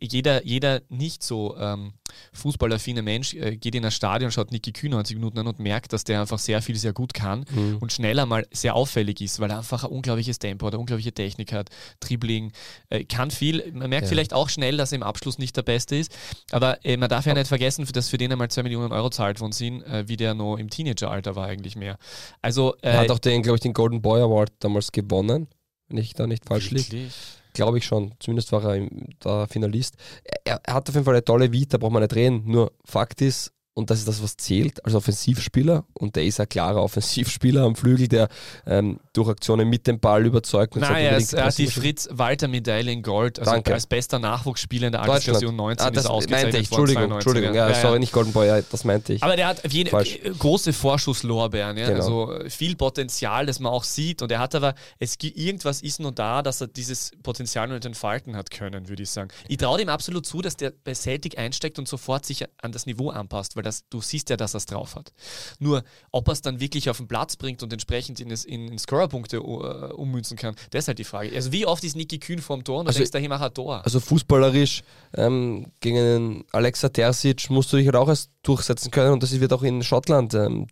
[0.00, 1.92] jeder, jeder nicht so ähm,
[2.32, 5.92] fußballaffine Mensch äh, geht in ein Stadion, schaut Niki Kühn 90 Minuten an und merkt,
[5.92, 7.78] dass der einfach sehr viel, sehr gut kann mhm.
[7.80, 11.12] und schneller mal sehr auffällig ist, weil er einfach ein unglaubliches Tempo hat, eine unglaubliche
[11.12, 11.68] Technik hat,
[12.00, 12.52] Dribbling,
[12.88, 13.72] äh, kann viel.
[13.72, 14.08] Man merkt ja.
[14.08, 16.16] vielleicht auch schnell, dass er im Abschluss nicht der Beste ist,
[16.50, 19.38] aber äh, man darf ja nicht vergessen, dass für den einmal 2 Millionen Euro zahlt
[19.38, 21.98] von sind, äh, wie der noch im Teenageralter war eigentlich mehr.
[22.40, 25.48] Also, er hat auch den, glaube ich, den Golden Boy Award damals gewonnen,
[25.88, 27.10] wenn ich da nicht falsch liege.
[27.56, 28.12] Glaube ich schon.
[28.20, 28.86] Zumindest war er
[29.24, 29.96] der Finalist.
[30.44, 32.42] Er, er, hat auf jeden Fall eine tolle Vita, braucht man nicht reden.
[32.44, 35.84] Nur Fakt ist, und das ist das, was zählt als Offensivspieler.
[35.92, 38.28] Und der ist ein klarer Offensivspieler am Flügel, der
[38.66, 40.76] ähm, durch Aktionen mit dem Ball überzeugt.
[40.76, 43.74] Nein, er, ist, er hat die Fritz-Walter-Medaille in Gold, also Danke.
[43.74, 46.70] als bester Nachwuchsspieler in der Altersversion 19 ah, das ist ausgezeichnet meinte ich.
[46.70, 47.54] Entschuldigung, Entschuldigung.
[47.54, 49.22] Ja, ja, sorry, nicht Golden Boy, ja, das meinte ich.
[49.22, 51.98] Aber der hat jene, große Vorschusslorbeeren, ja, genau.
[51.98, 54.22] also viel Potenzial, das man auch sieht.
[54.22, 58.36] Und er hat aber, es irgendwas ist nur da, dass er dieses Potenzial nicht entfalten
[58.36, 59.28] hat können, würde ich sagen.
[59.48, 62.86] Ich traue ihm absolut zu, dass der bei Celtic einsteckt und sofort sich an das
[62.86, 65.12] Niveau anpasst, weil das, du siehst ja, dass er es drauf hat.
[65.58, 68.78] Nur, ob er es dann wirklich auf den Platz bringt und entsprechend in, in, in
[68.78, 71.34] Scorerpunkte uh, ummünzen kann, das ist halt die Frage.
[71.34, 73.84] Also wie oft ist Niki Kühn vorm Tor und also, denkst, da mach ein Tor.
[73.84, 74.82] Also fußballerisch
[75.14, 79.52] ähm, gegen Alexa Terzic musst du dich halt auch erst durchsetzen können und das wird
[79.52, 80.68] auch in Schottland ähm,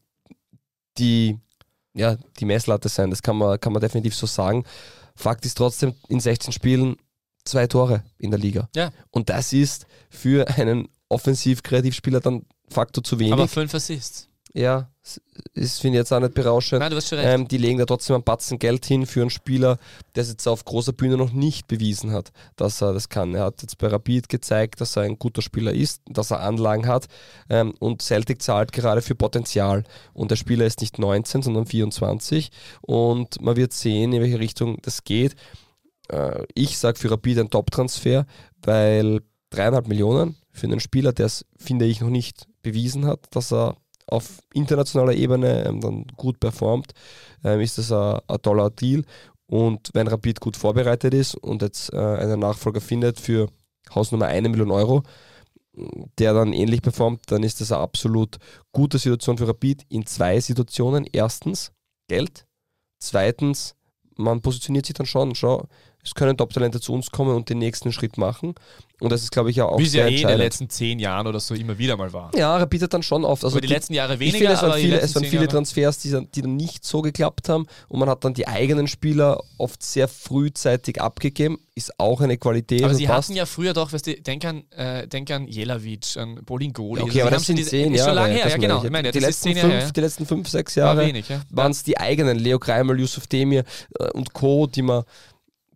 [0.99, 1.39] die,
[1.95, 3.11] ja, die Messlatte sein.
[3.11, 4.65] Das kann man, kann man definitiv so sagen.
[5.17, 6.97] Fakt ist trotzdem, in 16 Spielen
[7.45, 8.69] zwei Tore in der Liga.
[8.75, 8.93] Ja.
[9.11, 13.33] Und das ist für einen Offensiv-Kreativspieler dann Faktor zu wenig.
[13.33, 14.29] Aber fünf Assists.
[14.53, 15.21] ja, es-
[15.55, 16.81] ist, finde ich jetzt auch nicht berauschend.
[16.81, 17.29] Nein, du hast schon recht.
[17.29, 19.79] Ähm, die legen da trotzdem einen Batzen Geld hin für einen Spieler,
[20.15, 23.35] der es jetzt auf großer Bühne noch nicht bewiesen hat, dass er das kann.
[23.35, 26.87] Er hat jetzt bei Rapid gezeigt, dass er ein guter Spieler ist, dass er Anlagen
[26.87, 27.07] hat
[27.51, 29.85] ähm, und Celtic zahlt gerade für Potenzial.
[30.13, 34.79] Und der Spieler ist nicht 19, sondern 24 und man wird sehen, in welche Richtung
[34.83, 35.35] das geht.
[36.09, 38.27] Äh, ich sage für Rapid ein Top-Transfer,
[38.63, 43.53] weil dreieinhalb Millionen für einen Spieler, der es, finde ich, noch nicht bewiesen hat, dass
[43.53, 46.93] er auf internationaler Ebene ähm, dann gut performt,
[47.43, 49.05] ähm, ist das ein, ein toller Deal.
[49.47, 53.51] Und wenn Rapid gut vorbereitet ist und jetzt äh, einen Nachfolger findet für
[53.95, 55.03] Hausnummer 1 Million Euro,
[56.19, 58.39] der dann ähnlich performt, dann ist das eine absolut
[58.73, 61.07] gute Situation für Rapid in zwei Situationen.
[61.13, 61.73] Erstens
[62.09, 62.47] Geld,
[63.01, 63.75] zweitens
[64.17, 65.67] man positioniert sich dann schon, schau,
[66.05, 68.55] es können Top-Talente zu uns kommen und den nächsten Schritt machen.
[69.01, 70.99] Und das ist, glaube ich, ja auch Wie es ja eh in den letzten zehn
[71.01, 72.31] Jahren oder so immer wieder mal war.
[72.37, 73.45] Ja, Rapid hat dann schon oft.
[73.45, 75.49] Also Aber die letzten Jahre ich weniger, finde, es waren die viele, es waren viele
[75.49, 78.87] Transfers, die dann, die dann nicht so geklappt haben und man hat dann die eigenen
[78.87, 81.59] Spieler oft sehr frühzeitig abgegeben.
[81.75, 82.85] Ist auch eine Qualität.
[82.85, 83.29] Aber sie passt.
[83.29, 87.03] hatten ja früher doch, weißt du, denk an, äh, denk an Jelavic, an Bolingoli.
[87.03, 88.11] Okay, Also aber das sind diese- zehn ist Jahre.
[88.11, 88.79] schon lange her, das ja genau.
[88.79, 88.85] ich.
[88.85, 89.91] Ich meine, die, letzten zehn Jahre fünf, her.
[89.93, 91.41] die letzten fünf, sechs War Jahre wenig, ja.
[91.51, 93.65] waren es die eigenen, Leo Kreimal, Yusuf Demir
[93.99, 95.03] äh, und Co., die man,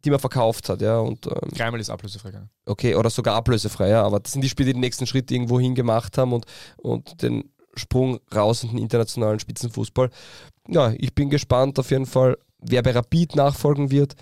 [0.09, 0.81] die man verkauft hat.
[0.81, 2.51] Ja, und, ähm, Dreimal ist ablösefrei gegangen.
[2.67, 5.61] okay, oder sogar ablösefrei, ja, aber das sind die Spieler, die den nächsten Schritt irgendwo
[5.61, 6.47] hin gemacht haben und,
[6.79, 10.11] und den Sprung raus in den internationalen Spitzenfußball.
[10.69, 14.15] Ja, ich bin gespannt auf jeden Fall, wer bei Rapid nachfolgen wird.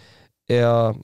[0.49, 0.96] Er,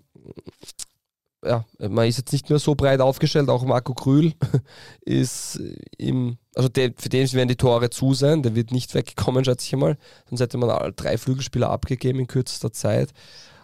[1.44, 4.32] ja, man ist jetzt nicht mehr so breit aufgestellt, auch Marco Krühl
[5.00, 5.60] ist
[5.96, 9.66] im, also der, für den werden die Tore zu sein, der wird nicht wegkommen, schätze
[9.66, 9.96] ich mal,
[10.28, 13.12] sonst hätte man drei Flügelspieler abgegeben in kürzester Zeit.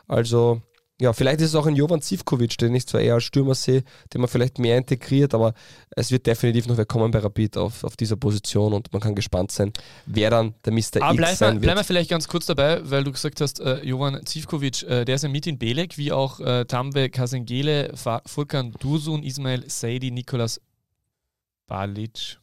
[0.09, 0.63] Also,
[1.01, 3.85] ja, vielleicht ist es auch ein Jovan Zivkovic, den ich zwar eher als Stürmer sehe,
[4.13, 5.55] den man vielleicht mehr integriert, aber
[5.91, 9.15] es wird definitiv noch wer kommen bei Rapid auf, auf dieser Position und man kann
[9.15, 9.73] gespannt sein,
[10.07, 11.03] wer dann der Mr.
[11.03, 11.63] Aber X bleiben wir, sein wird.
[11.63, 15.15] bleiben wir vielleicht ganz kurz dabei, weil du gesagt hast, äh, Jovan Zivkovic, äh, der
[15.15, 17.95] ist ja mit in Belek, wie auch äh, Tambe Kasengele,
[18.27, 20.61] Furkan Dursun, Ismail Saidi, Nikolas
[21.69, 22.39] Balic.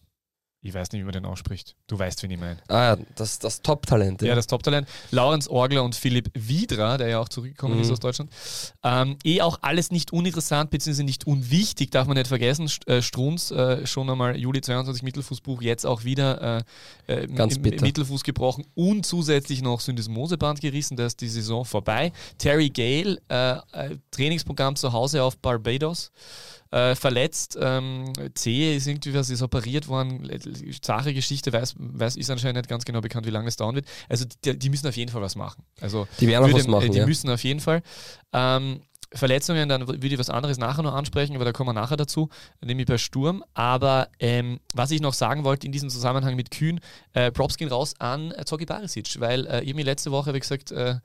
[0.67, 1.75] Ich weiß nicht, wie man den ausspricht.
[1.85, 2.57] Du weißt, wen ich meine.
[2.69, 4.23] Ah ja, das, das Top-Talent.
[4.23, 4.35] Ja, Ja.
[4.35, 4.87] das Top-Talent.
[5.11, 7.81] Laurenz Orgler und Philipp Wiedra, der ja auch zurückgekommen Mhm.
[7.81, 8.31] ist aus Deutschland.
[8.83, 11.03] Ähm, eh auch alles nicht uninteressant bzw.
[11.03, 12.67] nicht unwichtig, darf man nicht vergessen.
[12.87, 16.63] Äh, Strunz, äh, schon einmal Juli 22 Mittelfußbuch, jetzt auch wieder
[17.07, 17.85] äh, äh, Ganz im, bitter.
[17.85, 22.11] Mittelfuß gebrochen und zusätzlich noch Syndesmoseband gerissen, da ist die Saison vorbei.
[22.39, 26.11] Terry Gale, äh, äh, Trainingsprogramm zu Hause auf Barbados.
[26.71, 30.27] Äh, verletzt, ähm, Zehe ist irgendwie was, ist operiert worden,
[30.81, 33.85] zahre Geschichte, weiß, weiß, ist anscheinend nicht ganz genau bekannt, wie lange das dauern wird.
[34.09, 35.63] Also die, die müssen auf jeden Fall was machen.
[35.79, 37.05] Also Die werden würde- was machen, äh, Die ja.
[37.05, 37.81] müssen auf jeden Fall.
[38.33, 38.81] Ähm,
[39.13, 42.27] Verletzungen, dann würde ich was anderes nachher noch ansprechen, aber da kommen wir nachher dazu,
[42.61, 43.45] nämlich bei Sturm.
[43.53, 46.81] Aber ähm, was ich noch sagen wollte in diesem Zusammenhang mit Kühn,
[47.13, 50.71] äh, Props gehen raus an äh, Zogi Barisic, weil äh, irgendwie letzte Woche, wie gesagt,
[50.71, 50.95] äh,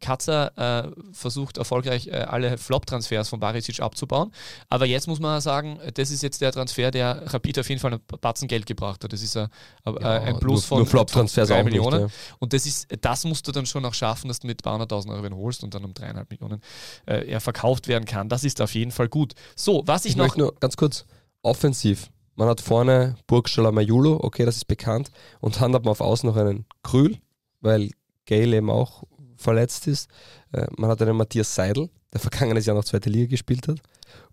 [0.00, 4.32] Katzer äh, versucht erfolgreich äh, alle Flop-Transfers von Barisic abzubauen.
[4.68, 7.92] Aber jetzt muss man sagen, das ist jetzt der Transfer, der Rapid auf jeden Fall
[7.92, 9.12] einen Batzen Geld gebracht hat.
[9.12, 9.48] Das ist äh,
[9.84, 12.04] äh, ein Plus von, nur Flop-Transfers von drei auch Millionen.
[12.04, 15.10] Nicht, Und das ist, das musst du dann schon auch schaffen, dass du mit 200.000
[15.10, 16.60] Euro holst und dann um dreieinhalb Millionen
[17.06, 18.28] äh, er verkauft werden kann.
[18.28, 19.34] Das ist auf jeden Fall gut.
[19.54, 20.36] So, was ich, Ich noch.
[20.36, 21.06] nur ganz kurz,
[21.42, 22.10] offensiv.
[22.34, 25.10] Man hat vorne Burgstaller Majulo, okay, das ist bekannt.
[25.40, 27.16] Und dann hat man auf Außen noch einen Krühl,
[27.60, 27.90] weil
[28.26, 29.04] Gale eben auch
[29.46, 30.08] verletzt ist.
[30.52, 33.78] Äh, Man hat einen Matthias Seidel, der vergangenes Jahr noch zweite Liga gespielt hat.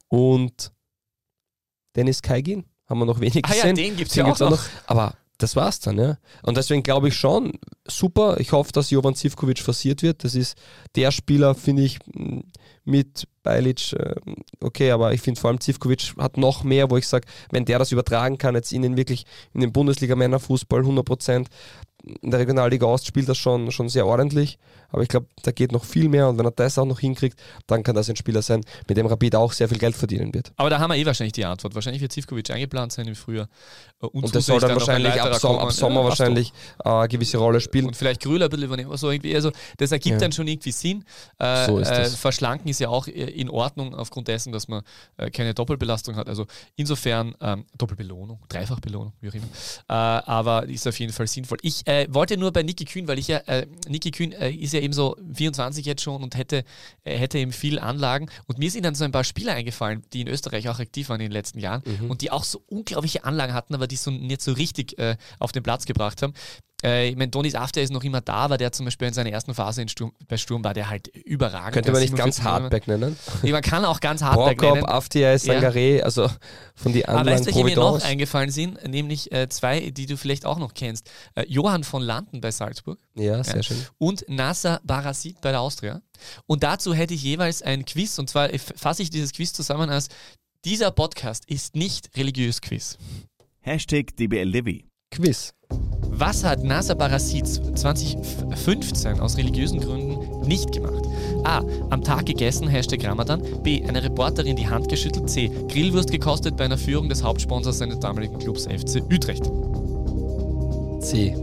[0.07, 0.71] Und
[1.95, 3.75] Dennis Kaigin, haben wir noch wenig ah ja, gesehen.
[3.75, 4.63] den gibt es ja auch gibt's noch.
[4.87, 6.17] Aber das war's dann, ja.
[6.43, 7.53] Und deswegen glaube ich schon,
[7.87, 8.39] super.
[8.39, 10.23] Ich hoffe, dass Jovan Zivkovic forciert wird.
[10.23, 10.57] Das ist
[10.95, 11.99] der Spieler, finde ich,
[12.85, 14.15] mit Bajlic, äh,
[14.61, 17.79] okay, aber ich finde vor allem Zivkovic hat noch mehr, wo ich sage, wenn der
[17.79, 21.49] das übertragen kann, jetzt in den wirklich, in den Bundesliga-Männerfußball 100 Prozent,
[22.21, 24.57] in der Regionalliga Ost spielt das schon, schon sehr ordentlich,
[24.91, 27.39] aber ich glaube, da geht noch viel mehr und wenn er das auch noch hinkriegt,
[27.65, 30.51] dann kann das ein Spieler sein, mit dem Rapid auch sehr viel Geld verdienen wird.
[30.57, 31.73] Aber da haben wir eh wahrscheinlich die Antwort.
[31.75, 33.47] Wahrscheinlich wird Zivkovic eingeplant sein im Frühjahr.
[34.01, 35.61] Äh, Und das soll dann ein wahrscheinlich ab, Som kommen.
[35.67, 37.87] ab Sommer Ja, wahrscheinlich äh, eine gewisse Rolle spielen.
[37.87, 38.95] Und vielleicht Grüller ein bisschen übernehmen.
[38.97, 39.33] So irgendwie.
[39.33, 40.19] Also das ergibt Ja.
[40.19, 41.05] dann schon irgendwie Sinn.
[41.39, 44.83] Äh, So ist äh, verschlanken ist ja auch äh, in Ordnung aufgrund dessen, dass man
[45.31, 46.27] keine Doppelbelastung hat.
[46.27, 49.47] Also insofern ähm, Doppelbelohnung, Dreifachbelohnung, wie auch immer.
[49.87, 51.57] Aber ist auf jeden Fall sinnvoll.
[51.61, 54.73] Ich äh, wollte nur bei Niki Kühn, weil ich ja, äh, Niki Kühn äh, ist
[54.73, 56.63] ja eben so 24 jetzt schon und hätte,
[57.03, 58.29] äh, hätte eben viel Anlagen.
[58.47, 61.21] Und mir sind dann so ein paar Spieler eingefallen, die in Österreich auch aktiv waren
[61.21, 62.09] in den letzten Jahren Mhm.
[62.11, 65.51] und die auch so unglaubliche Anlagen hatten, aber die so nicht so richtig äh, auf
[65.51, 66.33] den Platz gebracht haben.
[66.83, 69.31] Äh, ich meine, Donis After ist noch immer da, aber der zum Beispiel in seiner
[69.31, 71.73] ersten Phase in Sturm, bei Sturm war der halt überragend.
[71.73, 72.63] Könnte man nicht ganz 47 Millionen.
[72.63, 73.17] Hardback nennen?
[73.43, 74.87] Ja, man kann auch ganz Hardback Prokop, nennen.
[74.89, 76.29] Aftia, Sangaré, also
[76.75, 78.85] von die Aber anderen weißt du, welche mir noch eingefallen sind?
[78.87, 81.09] Nämlich äh, zwei, die du vielleicht auch noch kennst.
[81.35, 83.63] Äh, Johann von Landen bei Salzburg Ja, sehr Ja.
[83.63, 83.77] schön.
[83.97, 86.01] und Nasser Barasit bei der Austria.
[86.45, 88.19] Und dazu hätte ich jeweils ein Quiz.
[88.19, 90.09] Und zwar fasse ich dieses Quiz zusammen als
[90.65, 92.97] dieser Podcast ist nicht religiös Quiz.
[93.59, 94.85] Hashtag DBLDevi.
[95.13, 95.53] Quiz.
[96.15, 101.03] Was hat Nasser Barasit 2015 aus religiösen Gründen nicht gemacht?
[101.43, 101.61] A.
[101.91, 103.41] Am Tag gegessen, Hashtag Ramadan.
[103.61, 103.83] B.
[103.83, 105.29] Eine Reporterin die Hand geschüttelt.
[105.29, 105.51] C.
[105.69, 109.45] Grillwurst gekostet bei einer Führung des Hauptsponsors seines damaligen Clubs FC Utrecht.
[111.01, 111.35] C.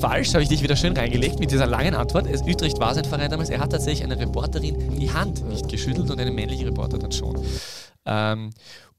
[0.00, 2.28] Falsch, habe ich dich wieder schön reingelegt mit dieser langen Antwort.
[2.30, 3.50] Es, Utrecht war sein Verein damals.
[3.50, 7.36] Er hat tatsächlich eine Reporterin die Hand nicht geschüttelt und eine männliche Reporter dann schon.
[8.06, 8.50] Ähm,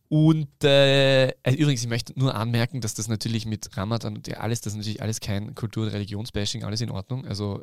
[0.10, 4.60] und äh, also übrigens, ich möchte nur anmerken, dass das natürlich mit Ramadan und alles,
[4.62, 7.62] das ist natürlich alles kein Kultur- und Religionsbashing, alles in Ordnung, also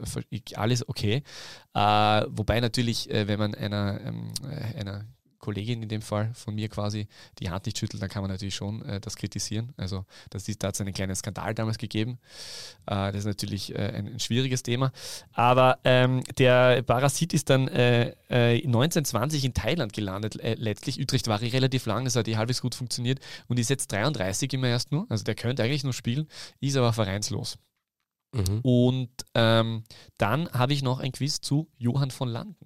[0.54, 1.24] alles okay.
[1.74, 1.80] Äh,
[2.28, 5.06] wobei natürlich, äh, wenn man einer, ähm, äh, einer
[5.46, 7.06] Kollegin in dem Fall von mir quasi
[7.38, 9.72] die Hand nicht schüttelt, dann kann man natürlich schon äh, das kritisieren.
[9.76, 12.18] Also das ist, da hat es einen kleinen Skandal damals gegeben.
[12.86, 14.90] Äh, das ist natürlich äh, ein, ein schwieriges Thema.
[15.32, 21.00] Aber ähm, der Parasit ist dann äh, äh, 1920 in Thailand gelandet, äh, letztlich.
[21.00, 24.52] Utrecht war eh relativ lang, das hat eh halbwegs gut funktioniert und ist jetzt 33
[24.52, 25.06] immer erst nur.
[25.08, 26.26] Also der könnte eigentlich nur spielen,
[26.60, 27.56] ist aber vereinslos.
[28.34, 28.60] Mhm.
[28.62, 29.84] Und ähm,
[30.18, 32.56] dann habe ich noch ein Quiz zu Johann von Landen.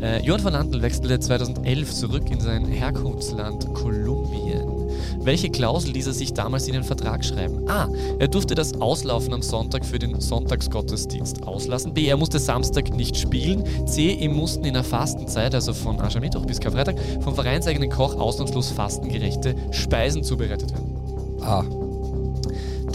[0.00, 4.74] Äh, Johann von Landen wechselte 2011 zurück in sein Herkunftsland Kolumbien.
[5.20, 7.68] Welche Klausel ließ er sich damals in den Vertrag schreiben?
[7.68, 7.88] A.
[8.18, 11.94] Er durfte das Auslaufen am Sonntag für den Sonntagsgottesdienst auslassen.
[11.94, 12.06] B.
[12.06, 13.64] Er musste Samstag nicht spielen.
[13.86, 14.12] C.
[14.12, 19.54] Ihm mussten in der Fastenzeit, also von Aschermittwoch bis Karfreitag, vom vereinseigenen Koch ausnahmslos fastengerechte
[19.70, 20.94] Speisen zubereitet werden.
[21.40, 21.64] A.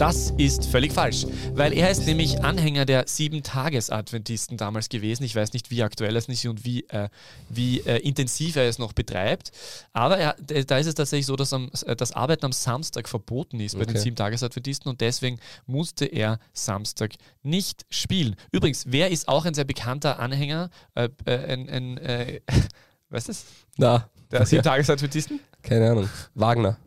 [0.00, 5.24] Das ist völlig falsch, weil er ist nämlich Anhänger der Sieben-Tages-Adventisten damals gewesen.
[5.24, 7.10] Ich weiß nicht, wie aktuell es ist und wie, äh,
[7.50, 9.50] wie äh, intensiv er es noch betreibt.
[9.92, 13.10] Aber er, d- da ist es tatsächlich so, dass am, äh, das Arbeiten am Samstag
[13.10, 13.98] verboten ist bei den Okay.
[14.04, 18.36] Sieben-Tages-Adventisten und deswegen musste er Samstag nicht spielen.
[18.52, 20.70] Übrigens, wer ist auch ein sehr bekannter Anhänger?
[20.94, 22.40] Äh, äh, ein, ein, äh,
[23.10, 23.46] was ist das?
[23.76, 24.46] Na, Der.
[24.46, 25.40] Sieben-Tages-Adventisten?
[25.62, 26.08] keine Ahnung.
[26.34, 26.78] Wagner.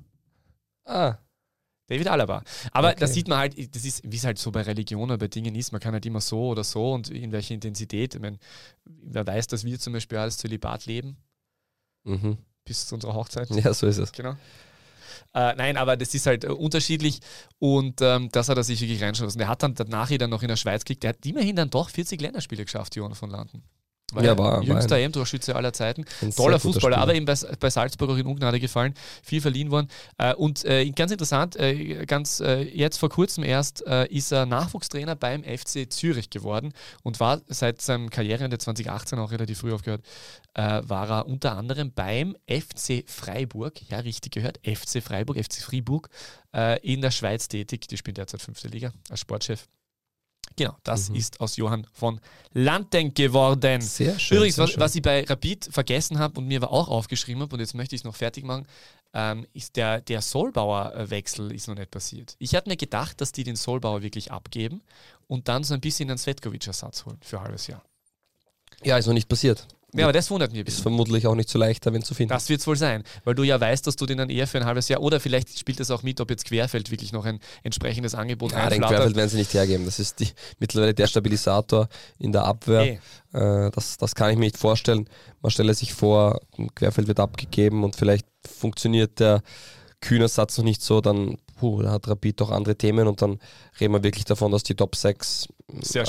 [0.86, 1.14] Ah,
[1.94, 2.44] David Alaba.
[2.72, 3.00] Aber Okay.
[3.00, 5.56] das sieht man halt, das ist, wie es halt so bei Religion oder bei Dingen
[5.56, 8.16] ist, man kann halt immer so oder so und in welcher Intensität.
[8.16, 8.38] Ich meine,
[8.86, 11.18] wer weiß, dass wir zum Beispiel als Zölibat leben,
[12.04, 12.38] mhm.
[12.66, 13.50] bis zu unserer Hochzeit.
[13.52, 14.12] Ja, so ist es.
[14.12, 14.36] Genau.
[15.36, 17.20] Äh, nein, aber das ist halt äh, unterschiedlich
[17.60, 19.40] und ähm, das hat er sich wirklich reinschauen lassen.
[19.40, 21.04] Der hat dann danach dann noch in der Schweiz gekriegt.
[21.04, 23.64] Der hat immerhin dann doch 40 Länderspiele geschafft, Johann von Landen.
[24.14, 26.06] War Ja, war- jüngster EM-Torschütze aller Zeiten.
[26.36, 29.88] Toller Fußballer, aber eben bei, bei Salzburg auch in Ungnade gefallen, viel verliehen worden.
[30.18, 35.44] Äh, und äh, ganz interessant, äh, ganz jetzt vor kurzem erst ist er Nachwuchstrainer beim
[35.44, 36.74] FC Zürich geworden
[37.04, 40.02] und war seit seinem Karriereende 2018 auch relativ früh aufgehört,
[40.56, 46.10] war er unter anderem beim FC Freiburg, ja richtig gehört, FC Freiburg, FC Fribourg,
[46.82, 47.88] in der Schweiz tätig.
[47.88, 49.68] Die spielen derzeit fünfte Liga als Sportchef.
[50.56, 51.16] Genau, das Mhm.
[51.16, 52.20] ist aus Johann von
[52.54, 53.82] Landen geworden.
[53.82, 54.38] Sehr schön.
[54.38, 54.80] Übrigens, sehr was, schön.
[54.82, 57.96] was ich bei Rapid vergessen habe und mir aber auch aufgeschrieben habe, und jetzt möchte
[57.96, 58.68] ich es noch fertig machen,
[59.16, 62.36] ähm, ist der, der Solbauer-Wechsel ist noch nicht passiert.
[62.40, 64.82] Ich hatte mir gedacht, dass die den Solbauer wirklich abgeben
[65.28, 67.84] und dann so ein bisschen einen Svetkovic-Ersatz holen für ein halbes Jahr.
[68.84, 69.68] Ja, ist noch nicht passiert.
[69.94, 72.30] Ja, aber das wundert mich Ist vermutlich auch nicht so leicht, da wen zu finden.
[72.30, 74.58] Das wird es wohl sein, weil du ja weißt, dass du den dann eher für
[74.58, 77.40] ein halbes Jahr oder vielleicht spielt es auch mit, ob jetzt Querfeld wirklich noch ein
[77.64, 78.82] entsprechendes Angebot ja, den.
[78.82, 79.86] Querfeld werden sie nicht hergeben.
[79.86, 80.30] Das ist die,
[80.60, 81.88] mittlerweile der Stabilisator
[82.20, 82.84] in der Abwehr.
[82.84, 83.00] Eh.
[83.34, 85.08] Äh, das, das kann ich mir nicht vorstellen.
[85.42, 89.42] Man stelle sich vor, ein Querfeld wird abgegeben und vielleicht funktioniert der
[90.02, 93.40] Kühnersatz noch nicht so, dann puh, da hat Rapid doch andere Themen und dann
[93.80, 95.63] reden wir wirklich davon, dass die Top 6 Sehr ein schwierig.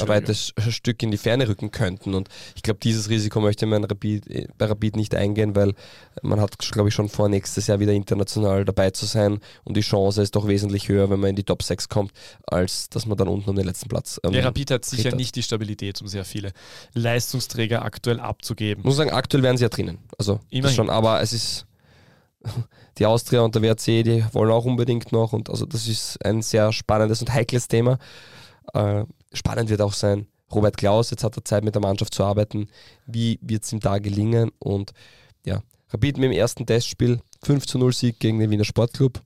[0.08, 2.14] Weites Stück in die Ferne rücken könnten.
[2.14, 5.74] Und ich glaube, dieses Risiko möchte man Rapid, äh, bei Rapid nicht eingehen, weil
[6.22, 9.80] man hat, glaube ich, schon vor, nächstes Jahr wieder international dabei zu sein und die
[9.80, 12.12] Chance ist doch wesentlich höher, wenn man in die Top 6 kommt,
[12.46, 14.20] als dass man dann unten um den letzten Platz.
[14.24, 15.16] Ähm, Ja, Rapid hat sicher Dritter.
[15.16, 16.52] nicht die Stabilität, um sehr viele
[16.94, 18.84] Leistungsträger aktuell abzugeben.
[18.84, 19.98] muss sagen, aktuell wären sie ja drinnen.
[20.18, 20.40] Also
[20.74, 21.66] schon, aber es ist
[22.98, 26.42] die Austria und der WRC, die wollen auch unbedingt noch und also das ist ein
[26.42, 27.98] sehr spannendes und heikles Thema.
[28.72, 32.24] Äh, spannend wird auch sein, Robert Klaus, jetzt hat er Zeit mit der Mannschaft zu
[32.24, 32.68] arbeiten.
[33.06, 34.50] Wie wird es ihm da gelingen?
[34.58, 34.92] Und
[35.44, 39.20] ja, Rapid mit dem ersten Testspiel 5 zu 0 Sieg gegen den Wiener Sportclub.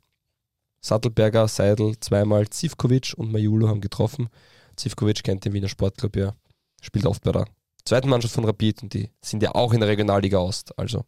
[0.80, 4.28] Sattelberger, Seidel, zweimal Zivkovic und Majulo haben getroffen.
[4.76, 6.34] Zivkovic kennt den Wiener Sportclub ja,
[6.80, 7.46] spielt oft bei der
[7.84, 10.78] zweiten Mannschaft von Rapid und die sind ja auch in der Regionalliga Ost.
[10.78, 11.04] Also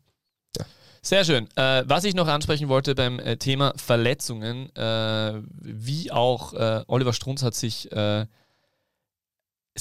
[1.02, 1.48] Sehr schön.
[1.56, 7.12] Äh, was ich noch ansprechen wollte beim äh, Thema Verletzungen, äh, wie auch äh, Oliver
[7.12, 8.26] Strunz hat sich äh,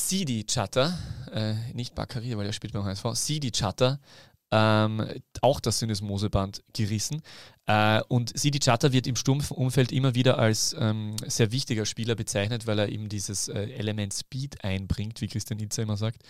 [0.07, 0.97] Sidi Chatter,
[1.33, 3.99] äh, nicht Bakary, weil er spielt beim HSV, Sidi Chatter,
[4.51, 5.05] ähm,
[5.41, 7.21] auch das Syndesmoseband gerissen.
[7.67, 12.65] Äh, und Sidi Chatter wird im Sturmumfeld immer wieder als ähm, sehr wichtiger Spieler bezeichnet,
[12.65, 16.23] weil er eben dieses äh, Element Speed einbringt, wie Christian Itzer immer sagt.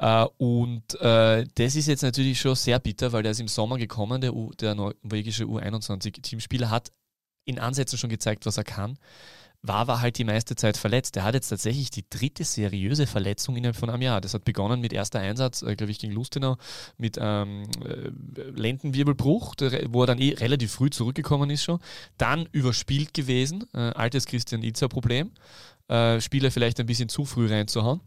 [0.00, 3.78] Uh, und uh, das ist jetzt natürlich schon sehr bitter, weil der ist im Sommer
[3.78, 6.92] gekommen, der, U, der norwegische U21-Teamspieler hat
[7.44, 8.96] in Ansätzen schon gezeigt, was er kann
[9.62, 11.16] war war halt die meiste Zeit verletzt.
[11.16, 14.20] Er hat jetzt tatsächlich die dritte seriöse Verletzung innerhalb von einem Jahr.
[14.20, 16.56] Das hat begonnen mit erster Einsatz, äh, glaube ich, gegen Lustenau
[16.96, 18.10] mit ähm, äh,
[18.54, 21.80] Lendenwirbelbruch, der, wo er dann eh relativ früh zurückgekommen ist schon.
[22.18, 25.32] Dann überspielt gewesen, äh, altes Christian Itzer-Problem.
[25.88, 28.00] Äh, Spieler vielleicht ein bisschen zu früh reinzuhauen.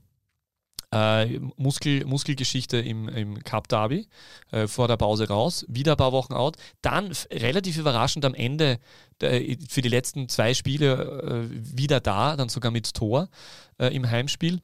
[0.93, 4.07] Äh, Muskel, Muskelgeschichte im, im Cup Derby,
[4.51, 6.57] äh, vor der Pause raus, wieder ein paar Wochen out.
[6.81, 8.77] Dann relativ überraschend am Ende
[9.21, 13.29] der, für die letzten zwei Spiele äh, wieder da, dann sogar mit Tor
[13.77, 14.61] äh, im Heimspiel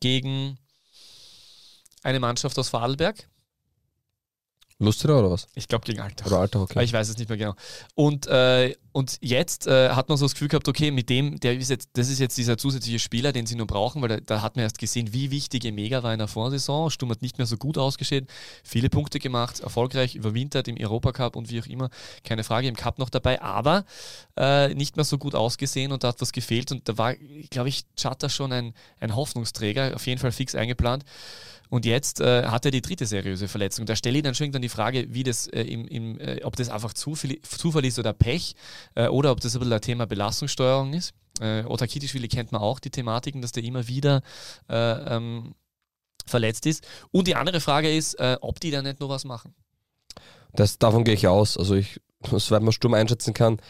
[0.00, 0.58] gegen
[2.02, 3.28] eine Mannschaft aus Vorarlberg.
[4.82, 5.46] Lustiger oder was?
[5.54, 6.26] Ich glaube gegen Alter.
[6.26, 6.82] Oder Alter, okay.
[6.82, 7.54] Ich weiß es nicht mehr genau.
[7.94, 11.56] Und, äh, und jetzt äh, hat man so das Gefühl gehabt, okay, mit dem, der
[11.56, 14.42] ist jetzt, das ist jetzt dieser zusätzliche Spieler, den sie nur brauchen, weil da, da
[14.42, 16.90] hat man erst gesehen, wie wichtig Emega war in der Vorsaison.
[16.90, 18.26] Sturm hat nicht mehr so gut ausgeschehen,
[18.64, 21.88] viele Punkte gemacht, erfolgreich überwintert im Europacup und wie auch immer,
[22.24, 23.84] keine Frage, im Cup noch dabei, aber
[24.36, 27.14] äh, nicht mehr so gut ausgesehen und da hat was gefehlt und da war,
[27.50, 31.04] glaube ich, Chatter schon ein, ein Hoffnungsträger, auf jeden Fall fix eingeplant.
[31.72, 33.86] Und jetzt äh, hat er die dritte seriöse Verletzung.
[33.86, 36.54] Da stelle ich dann schon dann die Frage, wie das äh, im, im, äh, ob
[36.54, 38.56] das einfach Zufall, Zufall ist oder Pech
[38.94, 41.14] äh, oder ob das ein bisschen ein Thema Belastungssteuerung ist.
[41.40, 44.20] Äh, Otakitischwili kennt man auch die Thematiken, dass der immer wieder
[44.68, 45.54] äh, ähm,
[46.26, 46.86] verletzt ist.
[47.10, 49.54] Und die andere Frage ist, äh, ob die da nicht noch was machen.
[50.52, 51.56] Das, davon gehe ich aus.
[51.56, 53.62] Also ich, soweit man Sturm einschätzen kann,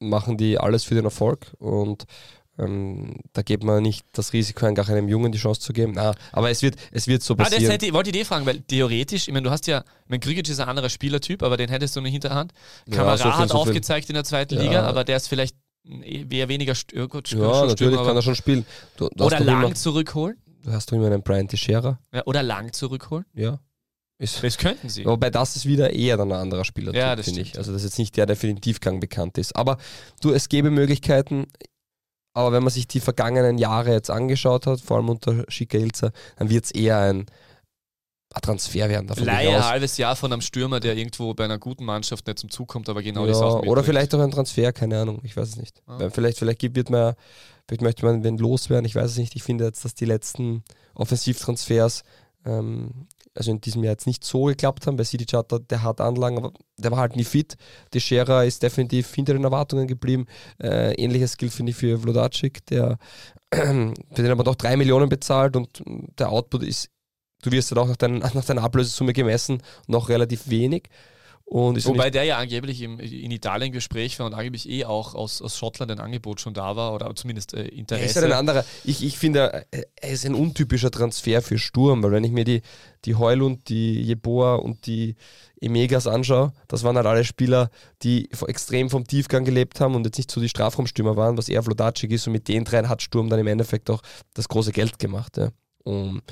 [0.00, 2.06] machen die alles für den Erfolg und
[2.58, 5.92] ähm, da geht man nicht das Risiko ein, gar einem Jungen die Chance zu geben.
[5.96, 7.64] Na, aber es wird, es wird so passieren.
[7.64, 10.10] Ah, das hätte, wollte ich dir fragen, weil theoretisch, ich meine, du hast ja, ich
[10.10, 12.52] meine, Grigic ist ein anderer Spielertyp, aber den hättest du in der Hinterhand.
[12.90, 14.62] Kamera ja, so hat so aufgezeigt in der zweiten ja.
[14.62, 18.64] Liga, aber der ist vielleicht eher weniger Stür gut, Ja, natürlich kann er schon spielen.
[18.96, 20.36] Du, du oder lang immer, zurückholen.
[20.62, 21.98] Du hast doch immer einen Brian Teixeira.
[22.12, 23.26] Ja, oder lang zurückholen.
[23.34, 23.58] Ja.
[24.16, 25.04] Ist, das könnten sie.
[25.04, 27.58] Wobei das ist wieder eher dann ein anderer Spieler, ja, finde ich.
[27.58, 29.56] Also das ist jetzt nicht der, der für den Tiefgang bekannt ist.
[29.56, 29.76] Aber
[30.20, 31.46] du, es gäbe Möglichkeiten.
[32.34, 36.12] Aber wenn man sich die vergangenen Jahre jetzt angeschaut hat, vor allem unter Schika Ilzer,
[36.36, 37.26] dann wird es eher ein,
[38.34, 39.06] ein Transfer werden.
[39.06, 42.40] Davon Leihe ein halbes Jahr von einem Stürmer, der irgendwo bei einer guten Mannschaft nicht
[42.40, 45.20] zum Zug kommt, aber genau ja, die Sachen Oder vielleicht auch ein Transfer, keine Ahnung,
[45.22, 45.80] ich weiß es nicht.
[45.86, 46.10] Ah.
[46.10, 47.14] Vielleicht, vielleicht wird man,
[47.68, 49.36] vielleicht möchte man wenn loswerden, ich weiß es nicht.
[49.36, 52.02] Ich finde jetzt, dass die letzten Offensivtransfers
[52.44, 54.96] ähm, also in diesem Jahr jetzt nicht so geklappt haben.
[54.96, 57.56] Bei City Charter, der hat Anlagen, aber der war halt nie fit.
[57.92, 60.26] De Scherer ist definitiv hinter den Erwartungen geblieben.
[60.62, 62.98] Äh, ähnliches gilt, finde ich, für Vlodacic, der
[63.52, 65.82] für den aber doch drei Millionen bezahlt und
[66.18, 66.90] der Output ist,
[67.42, 70.88] du wirst halt auch nach, dein, nach deiner Ablösesumme gemessen, noch relativ wenig.
[71.46, 75.58] Wobei der ja angeblich im, in Italien Gespräch war und angeblich eh auch aus, aus
[75.58, 78.02] Schottland ein Angebot schon da war oder zumindest äh, Interesse.
[78.02, 78.64] Er ist halt ein anderer.
[78.82, 82.62] Ich, ich finde, er ist ein untypischer Transfer für Sturm, weil wenn ich mir die,
[83.04, 85.16] die Heulund, die Jeboa und die
[85.60, 87.70] Emegas anschaue, das waren halt alle Spieler,
[88.02, 91.62] die extrem vom Tiefgang gelebt haben und jetzt nicht so die Strafraumstürmer waren, was eher
[91.62, 94.00] Vlodacic ist und mit den dreien hat Sturm dann im Endeffekt auch
[94.32, 95.36] das große Geld gemacht.
[95.36, 95.50] Ja.
[95.84, 96.22] Und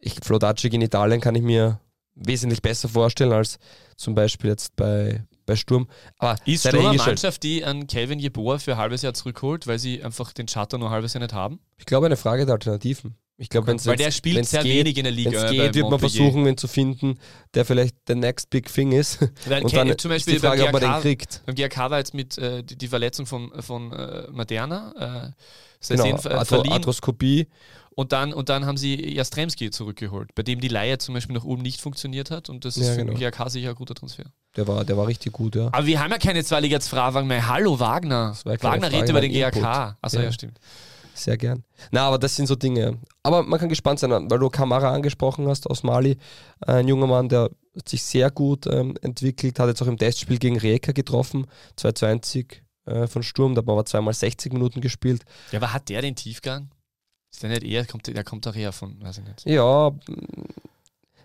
[0.00, 1.80] ich, Vlodacic in Italien kann ich mir
[2.14, 3.58] wesentlich besser vorstellen als
[3.96, 5.88] zum Beispiel jetzt bei, bei Sturm.
[6.18, 9.78] Aber ist Sturm eine Mannschaft, die an Kelvin Jeboa für ein halbes Jahr zurückholt, weil
[9.78, 11.60] sie einfach den Charter nur ein halbes Jahr nicht haben?
[11.78, 13.16] Ich glaube, eine Frage der Alternativen.
[13.42, 13.86] Ich glaube, okay.
[13.86, 15.32] Weil der spielt sehr geht, wenig in der Liga.
[15.32, 17.18] Wenn es geht, wird man versuchen, ihn zu finden,
[17.54, 19.18] der vielleicht der next big thing ist.
[19.46, 21.42] Weil und dann zum Beispiel ist die Frage, GRK, ob er den kriegt.
[21.44, 25.34] Beim GRK war jetzt mit äh, die, die, Verletzung von, von äh, Moderna.
[25.88, 27.48] Äh, genau, Arthroskopie.
[27.96, 31.44] Und dann, und dann haben sie Jastremski zurückgeholt, bei dem die Leihe zum Beispiel nach
[31.44, 32.48] Ulm nicht funktioniert hat.
[32.48, 33.12] Und das ist ja, genau.
[33.12, 34.24] für GRK sicher ein guter Transfer.
[34.56, 35.66] Der war, der war richtig gut, ja.
[35.72, 37.48] Aber wir haben ja keine Zweiliga-Fragen mehr.
[37.48, 38.36] Hallo, Wagner.
[38.44, 39.98] Wagner redet über den GRK.
[40.00, 40.24] Achso, ja.
[40.26, 40.60] ja, stimmt.
[41.14, 41.64] Sehr gern.
[41.90, 42.98] Na, aber das sind so Dinge.
[43.22, 46.16] Aber man kann gespannt sein, weil du Kamara angesprochen hast aus Mali.
[46.60, 47.50] Ein junger Mann, der
[47.86, 51.46] sich sehr gut ähm, entwickelt, hat jetzt auch im Testspiel gegen Rijeka getroffen.
[51.76, 55.24] 220 äh, von Sturm, da haben wir zweimal 60 Minuten gespielt.
[55.50, 56.70] Ja, aber hat der den Tiefgang?
[57.30, 59.46] Ist der nicht eher, kommt, der kommt doch eher von, weiß ich nicht.
[59.46, 59.92] Ja,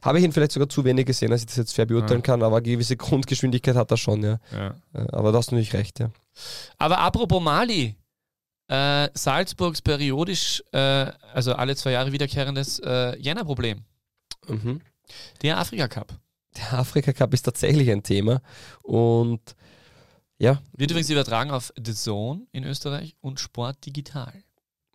[0.01, 2.25] habe ich ihn vielleicht sogar zu wenig gesehen, dass ich das jetzt fair beurteilen ja.
[2.25, 4.39] kann, aber eine gewisse Grundgeschwindigkeit hat er schon, ja.
[4.51, 4.75] ja.
[4.93, 6.11] Äh, aber da hast du natürlich recht, ja.
[6.77, 7.95] Aber apropos Mali,
[8.67, 10.77] äh, Salzburgs periodisch, äh,
[11.33, 13.83] also alle zwei Jahre wiederkehrendes äh, Jänner-Problem.
[14.47, 14.81] Mhm.
[15.41, 16.13] Der Afrika Cup.
[16.57, 18.41] der Afrika Cup ist tatsächlich ein Thema.
[18.83, 19.55] Und
[20.37, 20.61] ja.
[20.73, 24.33] Wird übrigens übertragen auf The Zone in Österreich und Sport Digital.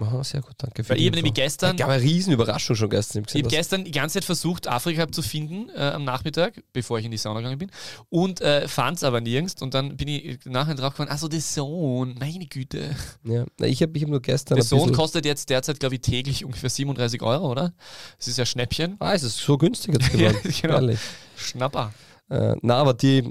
[0.03, 1.72] Aha, sehr gut, danke Weil ich habe nämlich gestern.
[1.72, 3.24] Es gab eine Riesenüberraschung schon gestern.
[3.28, 7.05] Ich habe gestern die ganze Zeit versucht, Afrika zu finden äh, am Nachmittag, bevor ich
[7.05, 7.70] in die Sauna gegangen bin.
[8.11, 9.61] Und äh, fand es aber nirgends.
[9.62, 12.94] Und dann bin ich nachher drauf gekommen, achso, The Zone, meine Güte.
[13.24, 14.61] Ja, Na, ich habe ich hab nur gestern.
[14.61, 17.72] The Zone kostet jetzt derzeit, glaube ich, täglich ungefähr 37 Euro, oder?
[18.18, 18.96] Das ist ja Schnäppchen.
[18.98, 20.38] Ah, es ist so günstig jetzt geworden.
[20.44, 20.74] ja, genau.
[20.74, 21.00] Ehrlich.
[21.36, 21.92] Schnapper.
[22.28, 23.30] Äh, na, aber die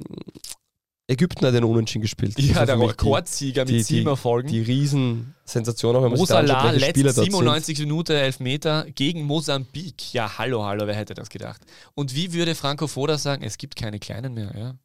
[1.11, 2.39] Ägypten hat den Unentschieden gespielt.
[2.39, 4.47] Ja, der Rekordsieger mit sieben Erfolgen.
[4.47, 10.13] Die Riesensensation, auch wenn man Mo Salah, sich letzte 97 Minuten Elfmeter gegen Mosambik.
[10.13, 11.61] Ja, hallo, hallo, wer hätte das gedacht?
[11.95, 14.75] Und wie würde Franco Foda sagen, es gibt keine Kleinen mehr, ja?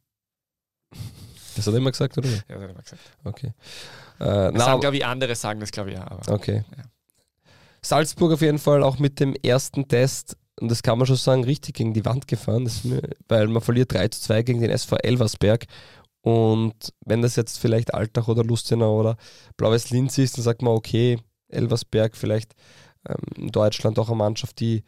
[1.55, 2.27] Das hat er immer gesagt, oder?
[2.27, 3.01] Ja, das hat er immer gesagt.
[3.23, 3.53] Okay.
[4.19, 6.11] Äh, das sagen, glaube ich, andere sagen das, glaube ich, ja.
[6.11, 6.65] Aber, okay.
[6.77, 6.83] Ja.
[7.81, 11.43] Salzburg auf jeden Fall auch mit dem ersten Test und das kann man schon sagen,
[11.43, 14.97] richtig gegen die Wand gefahren, mir, weil man verliert 3 zu 2 gegen den SV
[14.97, 15.65] Elversberg
[16.27, 19.15] und wenn das jetzt vielleicht Altach oder Lustenau oder
[19.55, 22.53] Blaues Linz ist, dann sagt man, okay, Elversberg vielleicht
[23.07, 24.83] ähm, in Deutschland auch eine Mannschaft, die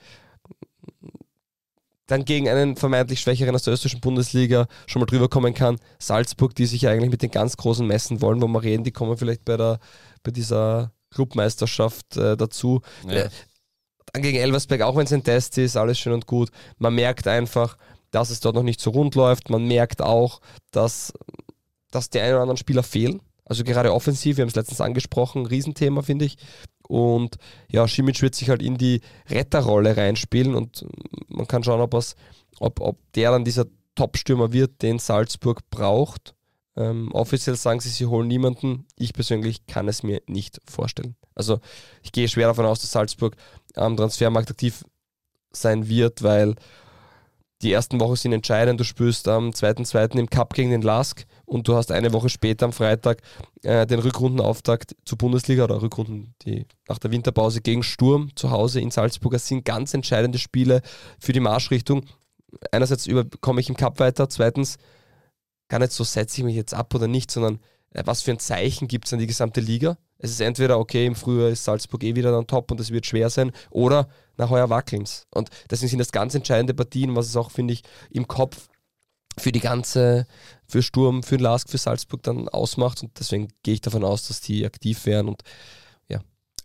[2.08, 5.80] dann gegen einen vermeintlich Schwächeren aus der österreichischen Bundesliga schon mal drüber kommen kann.
[5.98, 8.92] Salzburg, die sich ja eigentlich mit den ganz Großen messen wollen, wo wir reden, die
[8.92, 9.80] kommen vielleicht bei, der,
[10.24, 12.82] bei dieser Clubmeisterschaft äh, dazu.
[13.08, 13.14] Ja.
[13.14, 13.30] Äh,
[14.12, 16.50] dann gegen Elversberg, auch wenn es ein Test ist, alles schön und gut.
[16.80, 17.78] Man merkt einfach,
[18.12, 19.50] dass es dort noch nicht so rund läuft.
[19.50, 20.42] Man merkt auch,
[20.72, 21.14] dass,
[21.92, 23.22] dass die ein oder anderen Spieler fehlen.
[23.46, 26.38] Also gerade offensiv, wir haben es letztens angesprochen, Riesenthema, finde ich.
[26.88, 27.38] Und
[27.70, 30.86] ja, Schimic wird sich halt in die Retterrolle reinspielen und
[31.28, 32.16] man kann schauen, ob, es,
[32.60, 36.36] ob, ob der dann dieser Top-Stürmer wird, den Salzburg braucht.
[36.76, 38.86] Ähm, offiziell sagen sie, sie holen niemanden.
[38.96, 41.16] Ich persönlich kann es mir nicht vorstellen.
[41.36, 41.60] Also
[42.04, 43.36] ich gehe schwer davon aus, dass Salzburg
[43.76, 44.84] am Transfermarkt aktiv
[45.52, 46.56] sein wird, weil
[47.62, 48.80] die ersten Wochen sind entscheidend.
[48.80, 50.18] Du spürst am 2.2.
[50.18, 53.22] im Cup gegen den Lask und du hast eine Woche später am Freitag
[53.64, 58.80] äh, den Rückrundenauftakt zur Bundesliga oder Rückrunden, die nach der Winterpause gegen Sturm zu Hause
[58.80, 59.34] in Salzburg.
[59.34, 60.82] Das sind ganz entscheidende Spiele
[61.20, 62.06] für die Marschrichtung.
[62.72, 63.08] Einerseits
[63.42, 64.78] komme ich im Cup weiter, zweitens
[65.68, 67.60] gar nicht so setze ich mich jetzt ab oder nicht, sondern
[67.92, 69.98] äh, was für ein Zeichen gibt es an die gesamte Liga.
[70.20, 73.06] Es ist entweder, okay, im Frühjahr ist Salzburg eh wieder dann top und es wird
[73.06, 74.08] schwer sein, oder
[74.38, 75.26] nach heuer wackelns.
[75.32, 78.68] Und deswegen sind das ganz entscheidende Partien, was es auch, finde ich, im Kopf
[79.38, 80.28] für die ganze,
[80.68, 83.02] für Sturm, für Lask, für Salzburg dann ausmacht.
[83.02, 85.44] Und deswegen gehe ich davon aus, dass die aktiv werden und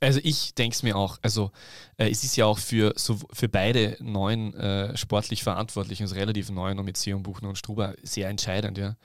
[0.04, 1.18] also ich denke es mir auch.
[1.22, 1.50] Also
[1.96, 6.50] äh, es ist ja auch für, so, für beide neuen äh, sportlich Verantwortlichen, also relativ
[6.50, 8.78] neuen und mit Sion Buchner und Struber, sehr entscheidend.
[8.78, 8.96] Ja.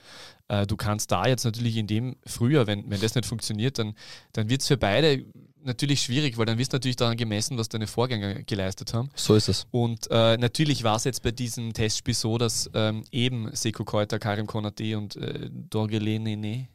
[0.50, 3.95] Äh, du kannst da jetzt natürlich in dem früher, wenn, wenn das nicht funktioniert, dann,
[4.34, 5.26] dann wird es für beide
[5.64, 9.10] natürlich schwierig, weil dann wirst du natürlich daran gemessen, was deine Vorgänger geleistet haben.
[9.16, 9.68] So ist es.
[9.72, 14.20] Und äh, natürlich war es jetzt bei diesem Testspiel so, dass ähm, eben Seko Keuter,
[14.20, 16.68] Karim Konate und äh, Dorgelene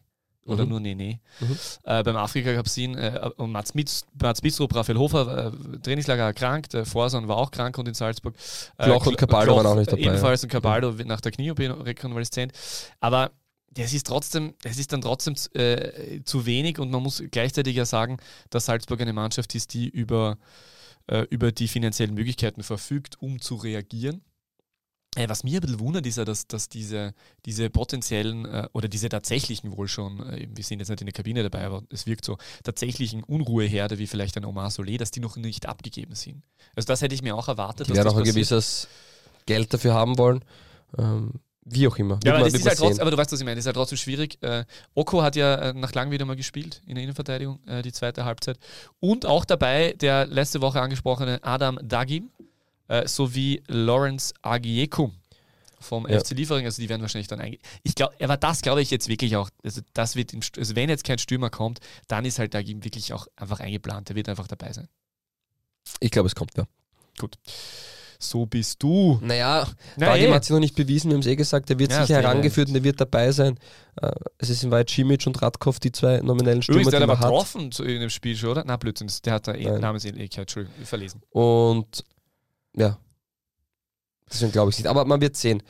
[0.47, 0.71] oder mhm.
[0.71, 1.21] nur Nene.
[1.41, 1.59] Mhm.
[1.85, 6.25] Äh, beim Afrika Cup sehen äh, und Mats, Mitz, Mats Bistrup, Raphael Hofer, äh, Trainingslager
[6.25, 8.35] erkrankt, der Forsan war auch krank und in Salzburg.
[8.77, 10.03] Äh, Kloch und Cabaldo waren auch nicht dabei.
[10.03, 11.07] Ebenfalls und Cabaldo mhm.
[11.07, 12.53] nach der Knierekonvaleszent.
[13.01, 13.31] Aber
[13.75, 17.85] das ist trotzdem, es ist dann trotzdem äh, zu wenig und man muss gleichzeitig ja
[17.85, 18.19] sagen,
[18.51, 20.39] dass Salzburg eine Mannschaft ist, die über,
[21.07, 24.23] äh, über die finanziellen Möglichkeiten verfügt, um zu reagieren.
[25.17, 27.15] Äh, was mir ein bisschen wundert, ist ja, dass, dass diese,
[27.45, 31.13] diese potenziellen äh, oder diese tatsächlichen wohl schon, äh, wir sind jetzt nicht in der
[31.13, 35.21] Kabine dabei, aber es wirkt so, tatsächlichen Unruheherde, wie vielleicht ein Omar Solé, dass die
[35.21, 36.43] noch nicht abgegeben sind.
[36.75, 37.89] Also das hätte ich mir auch erwartet.
[37.89, 38.89] Die werden auch ein gewisses
[39.47, 40.45] Geld dafür haben wollen.
[40.99, 41.33] Ähm,
[41.65, 42.21] wie auch immer.
[42.25, 43.57] Ja, aber, das ist halt trotzdem, aber du weißt, was ich meine.
[43.57, 44.43] Das ist halt trotzdem schwierig.
[44.43, 47.93] Äh, Oko hat ja äh, nach langem wieder mal gespielt in der Innenverteidigung, äh, die
[47.93, 48.59] zweite Halbzeit.
[49.01, 52.31] Und auch dabei der letzte Woche angesprochene Adam Dagim,
[52.89, 55.15] äh, sowie Lawrence Agiekum
[55.81, 56.19] vom ja.
[56.19, 57.59] FC Liefering, also die werden wahrscheinlich dann einge...
[57.83, 60.89] Ich glaube, aber das glaube ich jetzt wirklich auch, also das wird, im, also wenn
[60.89, 64.47] jetzt kein Stürmer kommt, dann ist halt Dagim wirklich auch einfach eingeplant, der wird einfach
[64.47, 64.89] dabei sein.
[66.01, 66.65] Ich glaube, es kommt, ja.
[67.19, 67.39] Gut.
[68.19, 69.19] So bist du.
[69.23, 72.07] Naja, Dagim hat sich noch nicht bewiesen, wir haben es eh gesagt, der wird ja,
[72.07, 73.59] sicher herangeführt und der wird dabei sein.
[74.01, 77.13] Äh, es ist in Wahrheit Cimic und Radkov, die zwei nominellen Stürmer, Übrigens, der die
[77.13, 77.21] hat.
[77.21, 78.65] getroffen in dem Spiel schon, oder?
[78.67, 81.23] Na, Blödsinn, der hat da eh Namensähnlichkeit, Entschuldigung, verlesen.
[81.31, 82.05] Und
[82.77, 82.99] ja,
[84.31, 84.87] deswegen glaube ich nicht.
[84.87, 85.63] Aber man wird sehen.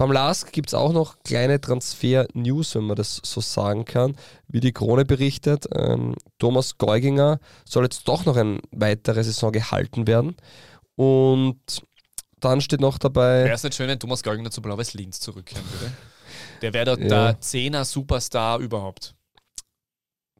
[0.00, 4.16] Beim LASK gibt es auch noch kleine Transfer-News, wenn man das so sagen kann.
[4.48, 10.06] Wie die Krone berichtet, ähm, Thomas Geuginger soll jetzt doch noch eine weitere Saison gehalten
[10.06, 10.36] werden.
[11.00, 11.82] Und
[12.40, 13.44] dann steht noch dabei.
[13.44, 15.94] Wäre es nicht schön, wenn Thomas Geuginger zu Blau-Weiß Linz zurückkehren würde?
[16.60, 17.08] Der wäre dort ja.
[17.08, 19.14] der Zehner-Superstar überhaupt.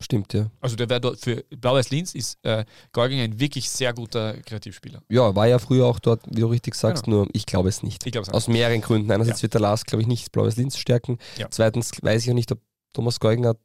[0.03, 0.51] Stimmt, ja.
[0.61, 5.03] Also der wäre dort für Blau-Weiß Linz ist äh, Geuging ein wirklich sehr guter Kreativspieler.
[5.09, 8.05] Ja, war ja früher auch dort, wie du richtig sagst, nur ich glaube es nicht.
[8.05, 9.11] Ich glaube es Aus mehreren Gründen.
[9.11, 11.17] Einerseits wird der Lars, glaube ich, nicht Blaues Linz stärken.
[11.39, 11.47] Ja.
[11.49, 12.61] Zweitens weiß ich auch nicht, ob
[12.93, 13.57] Thomas Geuginger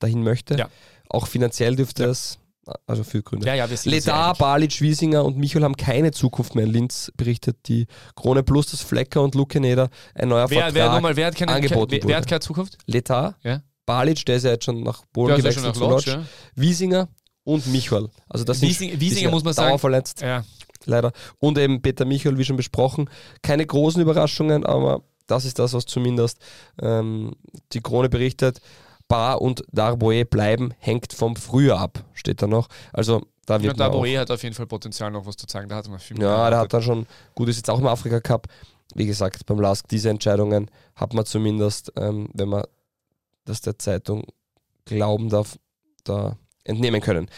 [0.00, 0.58] dahin möchte.
[0.58, 0.68] Ja.
[1.08, 2.10] Auch finanziell dürfte Ja.
[2.10, 2.38] es,
[2.86, 3.46] also für Gründe.
[3.46, 4.34] Ja, ja, wir sind Ledar.
[4.36, 8.80] Balic, Wiesinger und Michel haben keine Zukunft mehr in Linz, berichtet die Krone Plus, das
[8.82, 10.74] Flecker und Lukeneder ein neuer Wer, Vertrag.
[10.74, 12.08] wer, nochmal, wer, hat keine, angeboten wer, wurde.
[12.08, 12.78] wer hat keine Zukunft?
[12.86, 13.62] Letar, Ja.
[13.86, 16.18] Balic, der ist ja jetzt schon nach Polen ja gewechselt nach Lodz, Lodz.
[16.56, 17.08] Wiesinger
[17.44, 18.08] und Michael.
[18.28, 19.68] Also das sind Wiesing, Wiesinger muss man sagen.
[19.68, 20.44] dauerverletzt, Ja,
[20.86, 21.12] leider.
[21.38, 23.08] Und eben Peter Michael, wie schon besprochen.
[23.42, 26.38] Keine großen Überraschungen, aber das ist das, was zumindest
[26.82, 27.36] ähm,
[27.72, 28.60] die Krone berichtet.
[29.08, 32.68] Bar und Darboe bleiben, hängt vom Frühjahr ab, steht da noch.
[32.92, 35.68] Also da ja wird auch, Dabore hat auf jeden Fall Potenzial noch was zu zeigen.
[35.68, 36.58] Da hat man viel mehr Ja, erwartet.
[36.58, 38.48] hat dann schon, gut, ist jetzt auch im Afrika Cup.
[38.94, 42.64] Wie gesagt, beim LASK, diese Entscheidungen hat man zumindest, ähm, wenn man
[43.44, 44.24] das der Zeitung
[44.84, 45.58] glauben darf,
[46.04, 47.28] da entnehmen können.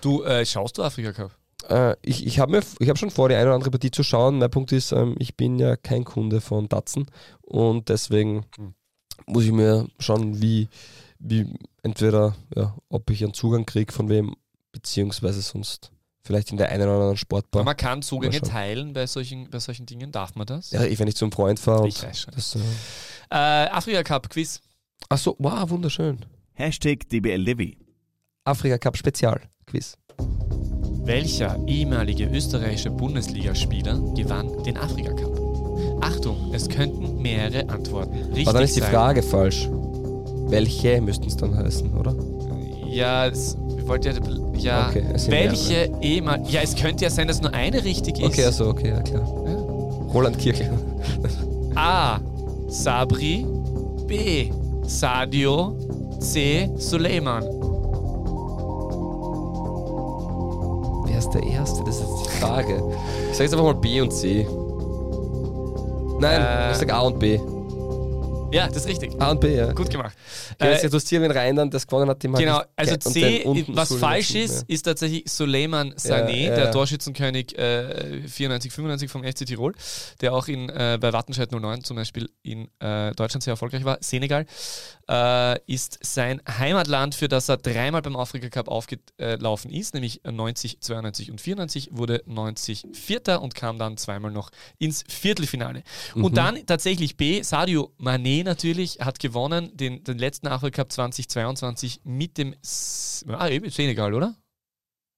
[0.00, 1.30] Du, äh, schaust du Afrika Cup?
[1.68, 4.38] Äh, ich ich habe hab schon vor, die eine oder andere Partie zu schauen.
[4.38, 7.06] Mein Punkt ist, ähm, ich bin ja kein Kunde von Datsen
[7.42, 8.74] und deswegen Hm.
[9.26, 10.68] muss ich mir schauen, wie,
[11.24, 11.46] wie
[11.82, 14.34] entweder, ja, ob ich einen Zugang kriege von wem,
[14.72, 15.90] beziehungsweise sonst
[16.24, 17.64] vielleicht in der einen oder anderen Sportbar.
[17.64, 20.12] Man kann Zugänge teilen bei solchen, bei solchen Dingen.
[20.12, 20.70] Darf man das?
[20.70, 21.88] Ja, ich, wenn ich zum Freund fahre.
[21.88, 22.34] ich weiß schon.
[22.34, 22.58] Das, äh,
[23.30, 24.60] Äh, Afrika Cup Quiz.
[25.08, 26.18] ach so, wow, wunderschön.
[26.54, 27.76] Hashtag DBLDW.
[28.44, 29.96] Afrika Cup Spezial Quiz.
[31.04, 35.32] Welcher ehemalige österreichische Bundesligaspieler gewann den Afrika Cup?
[36.00, 38.90] Achtung, es könnten mehrere Antworten richtig Aber dann ist die sein.
[38.90, 39.68] Frage falsch.
[40.48, 42.14] Welche müssten es dann heißen, oder?
[42.88, 44.14] Ja, es, ich wollte ja,
[44.58, 46.50] ja Okay, welche ehemalige.
[46.50, 48.26] Ja, es könnte ja sein, dass nur eine richtig ist.
[48.26, 49.22] Okay, also okay, ja klar.
[49.46, 49.54] Ja.
[50.12, 50.70] Roland Kirchler.
[51.74, 52.18] A.
[52.68, 53.46] Sabri.
[54.06, 54.50] B.
[54.82, 55.74] Sadio.
[56.20, 56.70] C.
[56.76, 57.42] Suleiman.
[61.06, 61.82] Wer ist der Erste?
[61.84, 62.82] Das ist jetzt die Frage.
[63.30, 64.46] Ich sage jetzt einfach mal B und C.
[66.20, 66.72] Nein, Äh.
[66.72, 67.38] ich sage A und B.
[68.52, 69.20] Ja, das ist richtig.
[69.20, 69.72] A und B, ja.
[69.72, 70.14] Gut gemacht.
[70.54, 73.44] Okay, Äh, jetzt interessieren wir rein, dann das gewonnen hat, dem Genau, hat also C,
[73.68, 74.74] was falsch ist, ja.
[74.74, 76.70] ist tatsächlich Suleiman Sané, ja, der ja.
[76.70, 79.74] Torschützenkönig äh, 94, 95 vom FC Tirol,
[80.20, 83.98] der auch in, äh, bei Wattenscheid 09 zum Beispiel in äh, Deutschland sehr erfolgreich war.
[84.00, 84.46] Senegal
[85.08, 90.80] äh, ist sein Heimatland, für das er dreimal beim Afrika Cup aufgelaufen ist, nämlich 90,
[90.80, 95.82] 92 und 94, wurde 90 Vierter und kam dann zweimal noch ins Viertelfinale.
[96.14, 96.24] Mhm.
[96.24, 102.00] Und dann tatsächlich B, Sadio Mané natürlich, hat gewonnen, den, den letzten Afrika Cup 2022
[102.04, 104.34] mit dem S ah, Senegal, oder?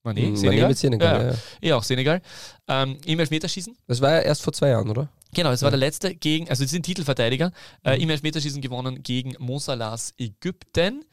[0.04, 0.64] Mané, Mhm, Senegal?
[0.64, 1.38] Mané mit Senegal, ja, ja.
[1.62, 2.20] ja, auch Senegal.
[2.68, 3.76] Ähm, Im Elfmeterschießen.
[3.86, 5.08] Das war ja erst vor zwei Jahren, oder?
[5.32, 5.70] Genau, das war Ja.
[5.70, 7.52] der letzte gegen, also die sind Titelverteidiger,
[7.84, 8.02] äh, Mhm.
[8.02, 11.04] im Elfmeterschießen gewonnen gegen Mosalas Ägypten.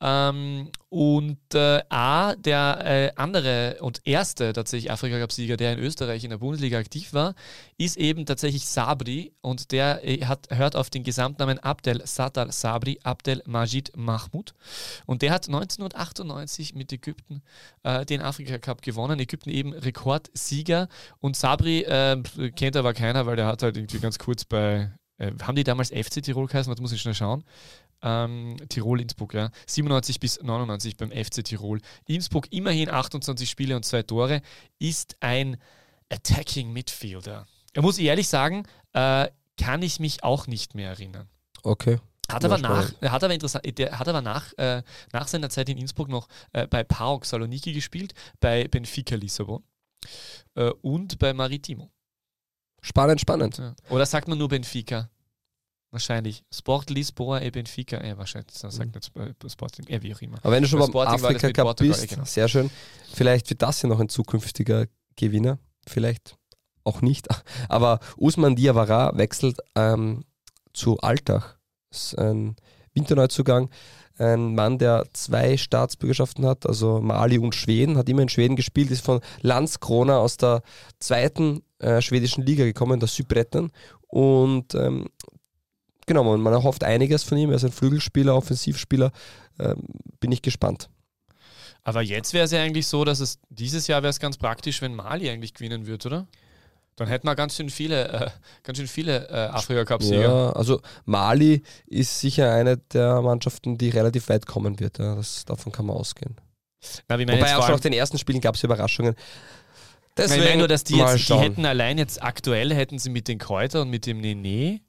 [0.00, 6.30] Ähm, und äh, A, der äh, andere und erste tatsächlich Afrika-Cup-Sieger, der in Österreich in
[6.30, 7.34] der Bundesliga aktiv war,
[7.78, 13.00] ist eben tatsächlich Sabri und der äh, hat, hört auf den Gesamtnamen Abdel Sattar Sabri,
[13.02, 14.54] Abdel Majid Mahmoud.
[15.04, 17.42] Und der hat 1998 mit Ägypten
[17.82, 19.18] äh, den Afrika-Cup gewonnen.
[19.18, 20.88] Ägypten eben Rekordsieger
[21.18, 22.22] und Sabri äh,
[22.54, 25.90] kennt aber keiner, weil der hat halt irgendwie ganz kurz bei, äh, haben die damals
[25.90, 26.72] FC Tirol geheißen?
[26.72, 27.42] Was muss ich schnell schauen?
[28.00, 29.50] Ähm, Tirol Innsbruck, ja.
[29.66, 31.80] 97 bis 99 beim FC Tirol.
[32.06, 34.40] Innsbruck immerhin 28 Spiele und zwei Tore,
[34.78, 35.56] ist ein
[36.08, 37.46] Attacking Midfielder.
[37.74, 41.28] Er muss ehrlich sagen, äh, kann ich mich auch nicht mehr erinnern.
[41.62, 41.98] Okay.
[42.30, 44.82] Hat aber, nach, er hat aber, interessant, der hat aber nach, äh,
[45.12, 49.62] nach seiner Zeit in Innsbruck noch äh, bei PAOK Saloniki gespielt, bei Benfica Lissabon
[50.54, 51.90] äh, und bei Maritimo.
[52.82, 53.58] Spannend, spannend.
[53.58, 53.74] Ja.
[53.88, 55.08] Oder sagt man nur Benfica?
[55.90, 56.44] Wahrscheinlich.
[56.52, 58.04] Sport Lisboa e Benfica.
[58.04, 58.52] Ja, wahrscheinlich.
[58.60, 59.86] Das sagt nicht Sp- Sporting.
[59.88, 60.36] Ja, wie auch immer.
[60.42, 62.24] Aber wenn du schon Bei beim Afrika Cup Portugal, bist, genau.
[62.24, 62.70] sehr schön.
[63.12, 64.86] Vielleicht wird das ja noch ein zukünftiger
[65.16, 65.58] Gewinner.
[65.86, 66.36] Vielleicht
[66.84, 67.26] auch nicht.
[67.68, 70.24] Aber Usman Diawara wechselt ähm,
[70.74, 71.56] zu Altach.
[71.90, 72.56] Das ist ein
[72.92, 73.70] Winterneuzugang.
[74.18, 78.90] Ein Mann, der zwei Staatsbürgerschaften hat, also Mali und Schweden, hat immer in Schweden gespielt,
[78.90, 80.62] ist von Landskrona aus der
[80.98, 83.70] zweiten äh, schwedischen Liga gekommen, der Südbretten.
[84.08, 85.06] Und ähm,
[86.08, 87.50] genau, man, man erhofft einiges von ihm.
[87.50, 89.12] Er ist ein Flügelspieler, Offensivspieler.
[89.60, 89.76] Ähm,
[90.18, 90.88] bin ich gespannt.
[91.84, 94.82] Aber jetzt wäre es ja eigentlich so, dass es dieses Jahr wäre es ganz praktisch,
[94.82, 96.26] wenn Mali eigentlich gewinnen wird, oder?
[96.96, 98.30] Dann hätten wir ganz schön viele, äh,
[98.64, 100.20] ganz schön viele äh, Afrika-Cup-Sieger.
[100.20, 104.98] Ja, also Mali ist sicher eine der Mannschaften, die relativ weit kommen wird.
[104.98, 106.34] Ja, das, davon kann man ausgehen.
[107.08, 109.14] Na, Wobei auch schon auf den ersten Spielen gab es Überraschungen.
[110.16, 113.28] Na, ich meine nur, dass die jetzt, die hätten allein jetzt aktuell hätten sie mit
[113.28, 114.80] den Kräuter und mit dem Nene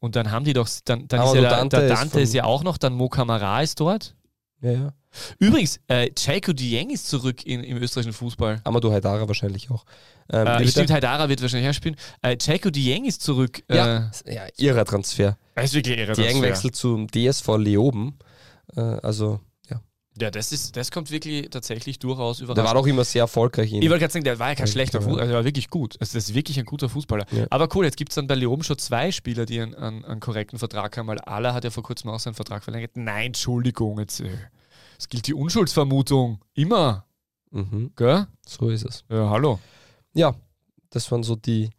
[0.00, 2.22] und dann haben die doch, dann, dann ist ja der Dante der ist Dante von-
[2.22, 4.14] ist ja auch noch, dann Mo Kamara ist dort.
[4.60, 4.92] Ja, ja.
[5.38, 8.60] Übrigens, äh, Chaiko Dieng ist zurück in, im österreichischen Fußball.
[8.64, 9.84] Amadou Haidara wahrscheinlich auch.
[10.30, 11.96] Ähm, Äh, stimmt, Haidara wird wahrscheinlich auch spielen.
[12.22, 13.62] Äh, Chaiko Dieng ist zurück.
[13.70, 15.38] ja, ja, ihrer Transfer.
[15.54, 16.12] Äh, ist wirklich irre.
[16.12, 18.18] Dieng wechselt zum DSV Leoben.
[18.76, 19.40] Äh, also,
[20.20, 20.30] ja.
[20.30, 22.66] Das, ist, das kommt wirklich tatsächlich durchaus Der überraschend.
[22.66, 24.98] war doch immer sehr erfolgreich in Ich wollte gerade sagen, der war ja kein schlechter
[24.98, 25.04] ja.
[25.04, 25.96] Fußballer, also der war wirklich gut.
[26.00, 27.24] Also das ist wirklich ein guter Fußballer.
[27.32, 27.46] Ja.
[27.50, 30.20] Aber cool, jetzt gibt es dann bei Leoben schon zwei Spieler, die einen, einen, einen
[30.20, 32.92] korrekten Vertrag haben, weil Ala hat ja vor kurzem auch seinen Vertrag verlängert.
[32.96, 34.28] Nein, Entschuldigung, jetzt, äh,
[34.98, 36.40] es gilt die Unschuldsvermutung.
[36.54, 37.04] Immer,
[37.50, 38.26] Mhm, gell?
[38.46, 39.04] so ist es.
[39.08, 39.58] Ja, hallo.
[40.14, 40.34] Ja,
[40.90, 41.70] das waren so die,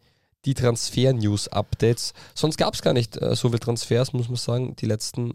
[0.44, 2.12] die Transfer-News-Updates.
[2.34, 5.32] Sonst gab es gar nicht äh, so viele Transfers, muss man sagen, die letzten,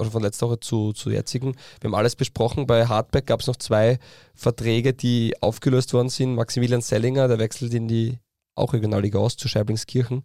[0.00, 1.54] oder von letzter Woche zu, zu jetzigen.
[1.80, 2.66] Wir haben alles besprochen.
[2.66, 3.98] Bei Hardback gab es noch zwei
[4.34, 6.34] Verträge, die aufgelöst worden sind.
[6.34, 8.18] Maximilian Sellinger, der wechselt in die
[8.54, 10.24] auch Regionalliga aus zu Scheiblingskirchen.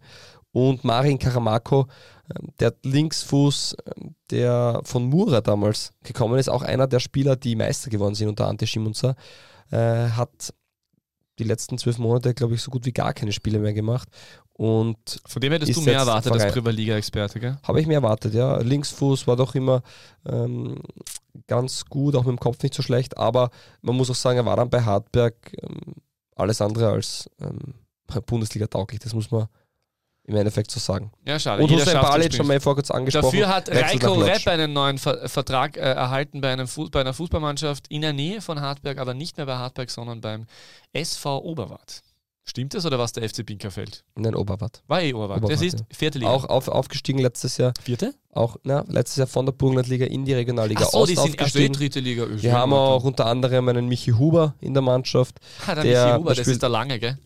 [0.52, 1.86] Und Marin Karamako,
[2.34, 7.56] ähm, der Linksfuß, ähm, der von Mura damals gekommen ist, auch einer der Spieler, die
[7.56, 9.16] Meister geworden sind unter Ante Schimunza,
[9.70, 10.54] äh, hat
[11.38, 14.08] die letzten zwölf Monate, glaube ich, so gut wie gar keine Spiele mehr gemacht.
[14.54, 17.58] Und Von dem hättest du mehr erwartet als Verein- Privatliga-Experte, gell?
[17.62, 18.56] habe ich mir erwartet, ja.
[18.58, 19.82] Linksfuß war doch immer
[20.24, 20.80] ähm,
[21.46, 23.50] ganz gut, auch mit dem Kopf nicht so schlecht, aber
[23.82, 25.94] man muss auch sagen, er war dann bei Hartberg ähm,
[26.34, 27.74] alles andere als ähm,
[28.26, 29.46] Bundesliga tauglich, das muss man
[30.26, 31.12] im Endeffekt so sagen.
[31.24, 31.62] Ja, schade.
[31.62, 33.26] Und Hussein Balic es schon mal vor kurz angesprochen.
[33.26, 34.14] Dafür hat Reiko.
[34.14, 38.12] Repp einen neuen Ver Vertrag äh, erhalten bei, einem Fu bei einer Fußballmannschaft in der
[38.12, 40.46] Nähe von Hartberg, aber nicht mehr bei Hartberg, sondern beim
[40.92, 42.02] SV Oberwart.
[42.48, 44.04] Stimmt das oder was der FC Binkerfeld?
[44.14, 44.82] Nein, Oberwart.
[44.86, 45.38] War eh Oberwart.
[45.38, 45.86] Oberwart, das ist ja.
[45.90, 46.30] vierte Liga.
[46.30, 48.14] Auch auf, aufgestiegen letztes Jahr, vierte?
[48.32, 51.40] auch na, letztes Jahr von der Burgenlandliga in die Regionalliga Ach so, Ost die sind
[51.40, 51.72] erst aufgestiegen.
[51.72, 52.26] dritte Liga.
[52.30, 55.38] Wir haben auch unter anderem einen Michi Huber in der Mannschaft.
[55.66, 57.18] Ah, der, der- Michi Huber, das ist der Lange, gell?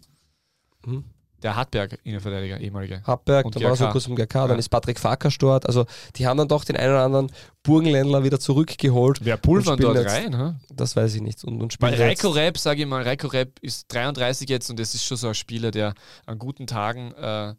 [0.84, 1.04] Hm?
[1.42, 3.02] Der Hartberg, Innenverteidiger, ehemalige.
[3.06, 4.56] Happberg, Und da war so kurz im GK, dann Ja.
[4.56, 5.66] ist Patrick Farkas dort.
[5.66, 5.86] Also
[6.16, 7.32] die haben dann doch den einen oder anderen
[7.62, 9.20] Burgenländler wieder zurückgeholt.
[9.24, 10.36] Wer pulvern dort jetzt- rein?
[10.36, 10.54] Hä?
[10.74, 11.42] Das weiß ich nicht.
[11.44, 14.94] Und, und Weil Reiko Repp, sage ich mal, Reiko Repp ist 33 jetzt und das
[14.94, 15.94] ist schon so ein Spieler, der
[16.26, 17.50] an guten Tagen äh,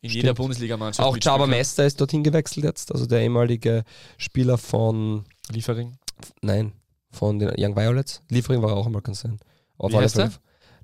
[0.00, 0.36] in jeder Stimmt.
[0.38, 1.50] Bundesligamannschaft auch kann.
[1.50, 2.92] Mester ist dorthin gewechselt jetzt.
[2.92, 3.84] Also der ehemalige
[4.16, 5.98] Spieler von, Liefering.
[6.40, 6.72] nein,
[7.10, 8.22] von den Young Violets.
[8.30, 9.38] Liefering war auch einmal ganz sein.
[9.76, 10.30] Auf Wie heißt der?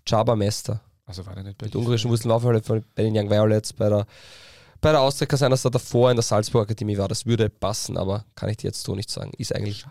[0.09, 0.81] Chaba Mester.
[1.07, 3.73] Also war der nicht bei Mit ungarischen Wurzeln auf alle Fälle bei den Young Violets,
[3.73, 4.07] bei der
[4.81, 7.09] bei der Austria kann sein, dass er davor in der Salzburg Akademie war.
[7.09, 9.33] Das würde passen, aber kann ich dir jetzt so nicht sagen.
[9.39, 9.87] Ist eigentlich.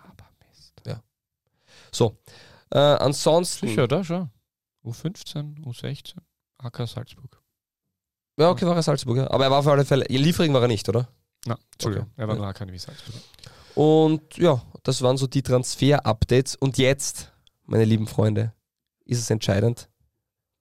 [0.85, 1.01] Ja.
[1.91, 2.17] So.
[2.69, 3.67] Äh, ansonsten.
[3.69, 4.29] Sicher, da schon.
[4.85, 6.15] U15, U16,
[6.59, 7.41] AK Salzburg.
[8.37, 9.31] Ja, okay, war er Salzburger.
[9.31, 10.05] Aber er war auf alle Fälle.
[10.09, 11.07] Liefering war er nicht, oder?
[11.45, 12.21] Na, Entschuldigung, Okay.
[12.21, 12.41] er war Ja.
[12.41, 13.15] nur AK wie Salzburg.
[13.75, 16.55] Und ja, das waren so die Transfer-Updates.
[16.55, 17.31] Und jetzt,
[17.65, 18.53] meine lieben Freunde,
[19.05, 19.89] ist es entscheidend.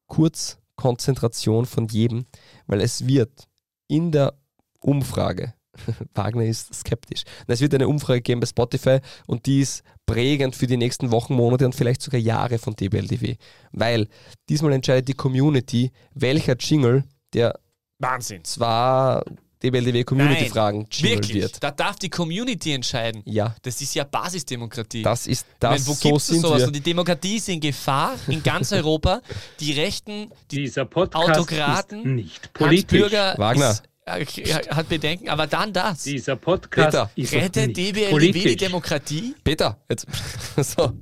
[0.06, 2.26] Kurz Konzentration von jedem,
[2.66, 3.48] weil es wird
[3.88, 4.34] in der
[4.80, 5.54] Umfrage,
[6.14, 10.66] Wagner ist skeptisch, es wird eine Umfrage geben bei Spotify und die ist prägend für
[10.66, 13.36] die nächsten Wochen, Monate und vielleicht sogar Jahre von DBLDW.
[13.72, 14.08] Weil
[14.48, 17.58] diesmal entscheidet die Community, welcher Jingle, der
[17.98, 18.44] Wahnsinn.
[18.44, 19.24] zwar
[19.62, 21.42] DBLDW Community-Fragen Jingle Wirklich.
[21.42, 21.62] wird.
[21.62, 23.22] Da darf die Community entscheiden.
[23.24, 25.02] Ja, Das ist ja Basisdemokratie.
[25.02, 26.58] das ist Ich das, meine, wo so gibt's sind sowas?
[26.60, 26.66] wir.
[26.68, 29.20] Und die Demokratie ist in Gefahr in ganz Europa.
[29.60, 33.00] Die Rechten, die Dieser Podcast Autokraten, ist nicht Hans politisch.
[33.00, 33.70] Bürger Wagner.
[33.70, 36.02] Ist, hat Bedenken, aber dann das.
[36.02, 38.56] Dieser Podcast Peter, ist Rettet nicht DBLDW die.
[38.56, 39.34] Demokratie?
[39.44, 40.06] Peter, jetzt.
[40.56, 40.92] so.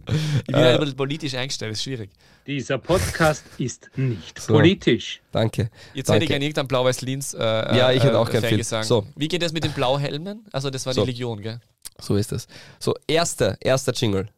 [0.41, 2.11] Ich bin Äh, ein bisschen politisch eingestellt, ist schwierig.
[2.47, 4.53] Dieser Podcast ist nicht So.
[4.53, 5.23] politisch.
[5.33, 5.71] Danke.
[5.95, 6.15] Jetzt Danke.
[6.17, 8.59] hätte ich gerne irgendein blau-weiß-Linz äh, Ja, ich hätte auch gern viel.
[8.59, 8.85] gesagt.
[8.87, 9.07] So.
[9.17, 10.45] Wie geht das mit den Blauhelmen?
[10.53, 11.05] Also das war So.
[11.05, 11.61] die Legion, gell?
[12.01, 12.49] So ist es.
[12.79, 14.29] So, erster, erster Jingle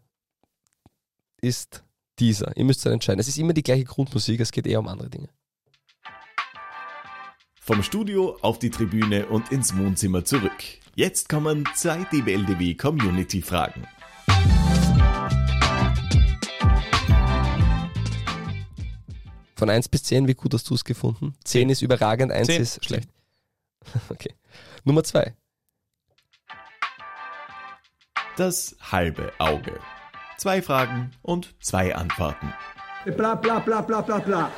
[1.40, 1.82] ist
[2.18, 2.56] dieser.
[2.56, 3.18] Ihr müsst dann entscheiden.
[3.20, 5.28] Es ist immer die gleiche Grundmusik, es geht eher um andere Dinge.
[7.64, 10.50] Vom Studio auf die Tribüne und ins Wohnzimmer zurück.
[10.96, 13.86] Jetzt kommen zwei DBLDW Community Fragen.
[19.54, 21.36] Von 1 bis 10, wie gut hast du es gefunden?
[21.44, 22.62] 10 ist überragend, 1 Zehn.
[22.62, 23.08] ist schlecht.
[24.08, 24.34] Okay.
[24.82, 25.32] Nummer 2.
[28.36, 29.78] Das halbe Auge.
[30.36, 32.52] Zwei Fragen und zwei Antworten.
[33.16, 34.50] Bla bla bla bla bla bla.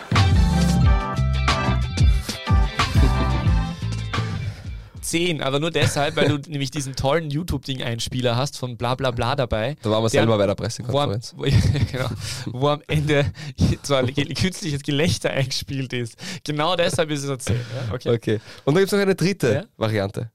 [5.04, 9.36] Zehn, aber nur deshalb, weil du nämlich diesen tollen YouTube-Ding-Einspieler hast von bla bla bla
[9.36, 9.76] dabei.
[9.82, 11.34] Da waren wir Der- selber bei der Wo am, Pressekonferenz.
[11.36, 11.42] wo,
[11.92, 12.08] genau,
[12.46, 13.26] wo am Ende
[13.82, 16.16] zwar ge- künstliches Gelächter eingespielt ist.
[16.44, 17.56] Genau deshalb ist es ein 10.
[17.56, 17.94] Ja?
[17.94, 18.08] Okay.
[18.14, 18.40] Okay.
[18.64, 19.64] Und dann gibt es noch eine dritte Ja?
[19.76, 20.30] Variante.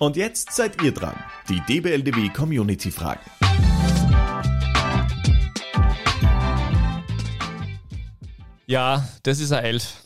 [0.00, 1.16] Und jetzt seid ihr dran.
[1.48, 3.20] Die DBLDW Community Fragen.
[8.66, 10.04] Ja, das ist ein 11.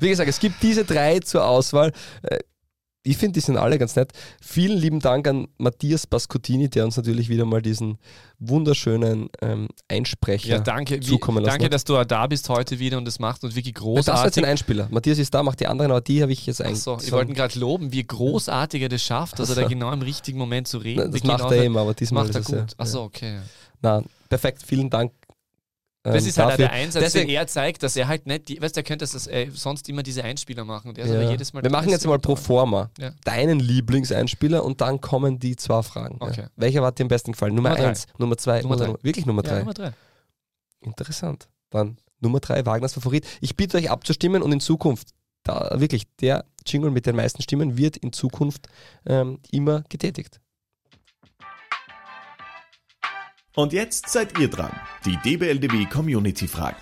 [0.00, 1.92] Wie gesagt, es gibt diese drei zur Auswahl.
[2.22, 2.38] Äh,
[3.04, 4.10] ich finde, die sind alle ganz nett.
[4.42, 7.96] Vielen lieben Dank an Matthias Bascottini, der uns natürlich wieder mal diesen
[8.38, 11.00] wunderschönen ähm, Einsprecher Ja, danke.
[11.00, 11.72] Zukommen lassen danke, hat.
[11.72, 14.44] dass du da bist heute wieder und das macht und wirklich Das ist jetzt großartig.
[14.44, 14.88] ein Einspieler.
[14.90, 16.78] Matthias ist da, macht die anderen, aber die habe ich jetzt eigentlich.
[16.78, 19.90] Achso, ich wollte ihn gerade loben, wie großartig er das schafft, dass er da genau
[19.92, 21.10] im richtigen Moment zu reden.
[21.10, 22.70] Das Wir macht gehen er immer, aber diesmal macht er ist es gut.
[22.72, 23.38] ja- Achso, okay.
[23.80, 25.12] Na, perfekt, vielen Dank.
[26.08, 28.48] Ähm, Das ist halt auch der Einsatz, Deswegen- den er zeigt, dass er halt nicht,
[28.48, 30.88] die, weißt du, er könnte das äh, sonst immer diese Einspieler machen.
[30.90, 31.30] Und er Ja.
[31.30, 33.12] jedes Mal Wir machen jetzt mal pro forma Ja.
[33.24, 36.16] deinen Lieblingseinspieler und dann kommen die zwei Fragen.
[36.20, 36.42] Okay.
[36.42, 36.48] Ja.
[36.56, 37.54] Welcher hat dir am besten gefallen?
[37.54, 37.88] Nummer Nummer drei.
[37.90, 38.94] eins, Nummer zwei, Nummer drei.
[39.02, 39.58] Wirklich Nummer drei.
[39.60, 39.92] Nummer drei.
[40.80, 41.48] Interessant.
[41.70, 43.26] Dann Nummer drei, Wagners Favorit.
[43.40, 45.10] Ich bitte euch abzustimmen und in Zukunft,
[45.44, 48.68] da wirklich, der Jingle mit den meisten Stimmen wird in Zukunft
[49.06, 50.40] ähm, immer getätigt.
[53.54, 54.70] Und jetzt seid ihr dran.
[55.04, 56.76] Die DBLDB Community Fragen.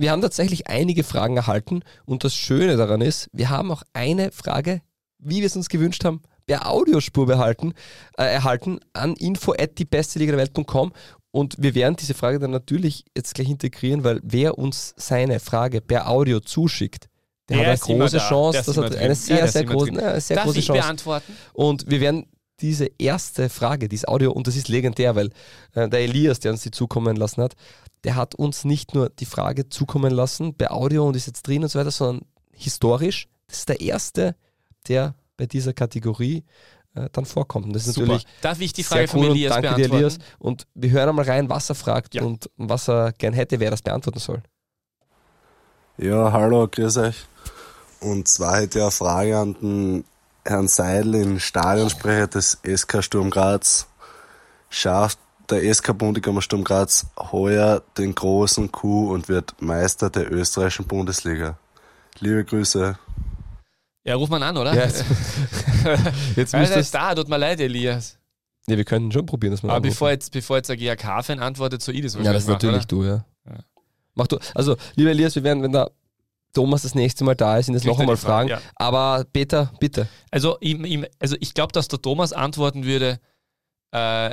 [0.00, 4.32] Wir haben tatsächlich einige Fragen erhalten und das Schöne daran ist, wir haben auch eine
[4.32, 4.80] Frage,
[5.18, 7.74] wie wir es uns gewünscht haben, per Audiospur behalten,
[8.16, 9.86] äh, erhalten an info at die
[10.18, 10.92] Liga der Welt.com
[11.32, 15.82] und wir werden diese Frage dann natürlich jetzt gleich integrieren, weil wer uns seine Frage
[15.82, 17.09] per Audio zuschickt,
[17.50, 18.18] der, Der hat eine große.
[18.18, 20.80] Chance, das hat eine sehr, sehr, große, eine sehr Darf große ich Chance.
[20.82, 21.36] beantworten?
[21.52, 22.26] Und wir werden
[22.60, 25.30] diese erste Frage, dieses Audio, und das ist legendär, weil
[25.74, 27.54] äh, der Elias, der uns die zukommen lassen hat,
[28.04, 31.62] der hat uns nicht nur die Frage zukommen lassen bei Audio und ist jetzt drin
[31.62, 33.28] und so weiter, sondern historisch.
[33.48, 34.36] Das ist der erste,
[34.88, 36.44] der bei dieser Kategorie
[36.94, 37.66] äh, dann vorkommt.
[37.66, 38.08] Und das ist Super.
[38.08, 39.96] natürlich Darf ich die Frage von cool und Elias danke dir, beantworten?
[40.04, 40.18] Elias.
[40.38, 42.22] Und wir hören einmal rein, was er fragt Ja.
[42.22, 44.42] und was er gern hätte, wer das beantworten soll.
[46.00, 47.26] Ja, hallo, grüß euch.
[48.00, 50.04] Und zwar hätte ich eine Frage an den
[50.46, 53.86] Herrn Seidel, den Stadionsprecher des SK Sturm Graz.
[54.70, 55.18] Schafft
[55.50, 61.58] der SK Bundegammer Sturm Graz heuer den großen Coup und wird Meister der österreichischen Bundesliga?
[62.20, 62.98] Liebe Grüße.
[64.04, 64.72] Ja, ruf mal an, oder?
[64.74, 65.04] Ja, jetzt
[66.36, 68.16] jetzt Also, müsstest, da, tut mir leid, Elias.
[68.66, 69.90] ja, wir könnten schon probieren, dass wir Aber anrufen.
[69.90, 72.88] bevor jetzt, bevor jetzt der GAK-Fan antwortet, so ich das Ja, das ist natürlich machen,
[72.88, 73.24] du, ja.
[74.14, 74.38] Mach du.
[74.54, 75.90] Also, lieber Elias, wir werden, wenn der
[76.52, 78.48] Thomas das nächste Mal da ist, ihn das noch einmal fragen.
[78.48, 78.60] ja.
[78.74, 80.08] Aber Peter, bitte.
[80.30, 83.20] Also, ihm, ihm, also ich glaube, dass der Thomas antworten würde,
[83.92, 84.30] äh,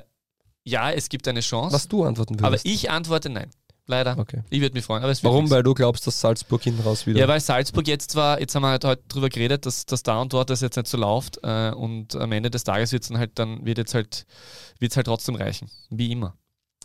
[0.63, 1.73] ja, es gibt eine Chance.
[1.73, 2.65] Was du antworten aber würdest.
[2.65, 3.49] ich antworte nein.
[3.89, 4.17] Leider.
[4.17, 4.43] Okay.
[4.49, 5.01] Ich würde mich freuen.
[5.01, 5.45] Aber es wird Warum?
[5.45, 5.55] nichts.
[5.55, 7.21] Weil du glaubst, dass Salzburg hinten raus wieder.
[7.21, 10.21] Ja, weil Salzburg jetzt zwar, jetzt haben wir halt heute drüber geredet, dass, dass da
[10.21, 13.09] und dort das jetzt nicht so läuft äh, und am Ende des Tages wird es
[13.09, 14.25] dann halt dann, wird jetzt halt,
[14.79, 15.69] wird's halt trotzdem reichen.
[15.89, 16.35] Wie immer.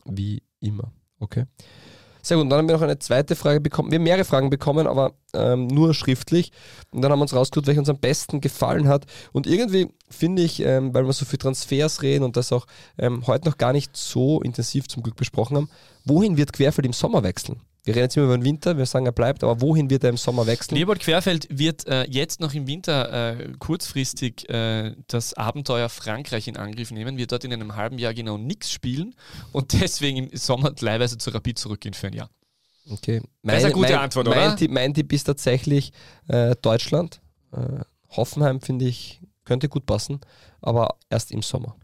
[0.05, 0.93] Wie immer.
[1.19, 1.47] Okay.
[2.23, 2.45] Sehr gut.
[2.45, 3.91] Und dann haben wir noch eine zweite Frage bekommen.
[3.91, 6.53] Wir haben mehrere Fragen bekommen, aber ähm, nur schriftlich.
[6.93, 9.07] Und dann haben wir uns rausgesucht, welche uns am besten gefallen hat.
[9.33, 12.67] Und irgendwie finde ich, ähm, weil wir so viel Transfers reden und das auch
[12.97, 15.71] ähm, heute noch gar nicht so intensiv zum Glück besprochen haben,
[16.05, 17.61] wohin wird Querfeld im Sommer wechseln?
[17.85, 20.11] Wir reden jetzt immer über den Winter, wir sagen, er bleibt, aber wohin wird er
[20.11, 20.77] im Sommer wechseln?
[20.79, 26.57] Leopold Querfeld wird äh, jetzt noch im Winter äh, kurzfristig äh, das Abenteuer Frankreich in
[26.57, 29.17] Angriff nehmen, wird dort in einem halben Jahr genau nichts spielen
[29.51, 32.31] und deswegen im Sommer teilweise zu Rapid zurückgehen für ein Jahr.
[32.89, 33.21] Okay.
[33.43, 34.57] Das ist eine gute mein, Antwort, mein oder?
[34.57, 35.93] Tipp, mein Tipp ist tatsächlich
[36.29, 37.21] äh, Deutschland.
[37.53, 37.81] Äh,
[38.11, 40.21] Hoffenheim, finde ich, könnte gut passen,
[40.61, 41.77] aber erst im Sommer.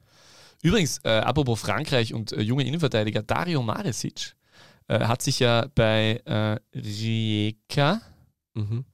[0.62, 4.36] Übrigens, äh, apropos Frankreich und junge Innenverteidiger, Dario Maresic
[4.88, 8.00] äh, hat sich ja bei äh, Rijeka
[8.54, 8.84] Mhm.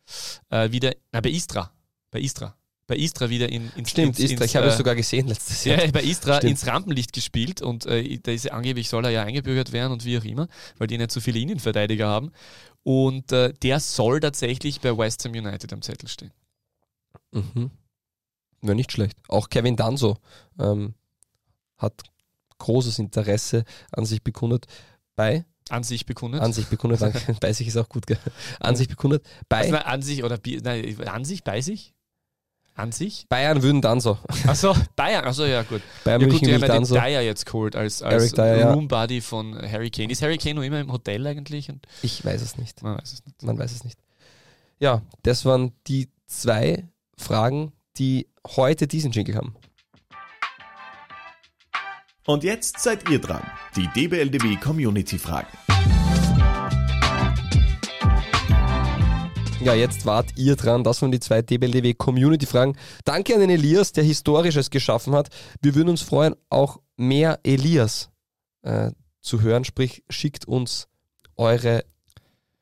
[0.50, 1.72] äh, wieder, na, bei Istra,
[2.10, 2.54] bei Istra,
[2.86, 5.26] bei Istra wieder in, ins Stimmt, ins, ist, ins, ich habe äh, es sogar gesehen
[5.26, 5.82] letztes Jahr.
[5.82, 6.50] Ja, bei Istra Stimmt.
[6.50, 10.18] ins Rampenlicht gespielt und äh, da ist, angeblich soll er ja eingebürgert werden und wie
[10.18, 12.30] auch immer, weil die nicht so viele Innenverteidiger haben.
[12.82, 16.32] Und äh, der soll tatsächlich bei West Ham United am Zettel stehen.
[17.32, 17.70] Mhm.
[18.60, 19.16] Wäre nicht schlecht.
[19.28, 20.18] Auch Kevin Danso
[20.58, 20.94] ähm,
[21.78, 22.02] hat
[22.58, 24.66] großes Interesse an sich bekundet.
[25.16, 26.42] Bei, An sich bekundet.
[26.42, 28.18] an sich bekundet, danke, bei sich ist auch gut, gell?
[28.60, 29.26] an sich bekundet.
[29.48, 31.94] Bei also, nein, an sich oder nein, an sich, bei sich?
[32.76, 33.26] An sich?
[33.28, 34.18] Bayern würden Danso.
[34.48, 35.80] Achso, Bayern, achso, ja gut.
[36.02, 36.84] Bayern Ja gut, München die haben ja den.
[36.84, 38.72] Dyer jetzt geholt als, als Dyer, ja.
[38.72, 40.10] Room Buddy von Harry Kane.
[40.10, 41.68] Ist Harry Kane noch immer im Hotel eigentlich?
[41.70, 42.82] Und Ich weiß es nicht.
[42.82, 43.42] man weiß es nicht.
[43.44, 43.98] Man weiß es nicht.
[44.80, 49.54] Ja, das waren die zwei Fragen, die heute diesen Jingle haben.
[52.26, 53.42] Und jetzt seid ihr dran.
[53.76, 55.48] Die DBLDB Community Fragen.
[59.60, 60.84] Ja, jetzt wart ihr dran.
[60.84, 62.76] Das waren die zwei DBLDW Community-Fragen.
[63.04, 65.30] Danke an den Elias, der Historisches geschaffen hat.
[65.62, 68.10] Wir würden uns freuen, auch mehr Elias
[68.60, 68.90] äh,
[69.22, 69.64] zu hören.
[69.64, 70.88] Sprich, schickt uns
[71.36, 71.84] eure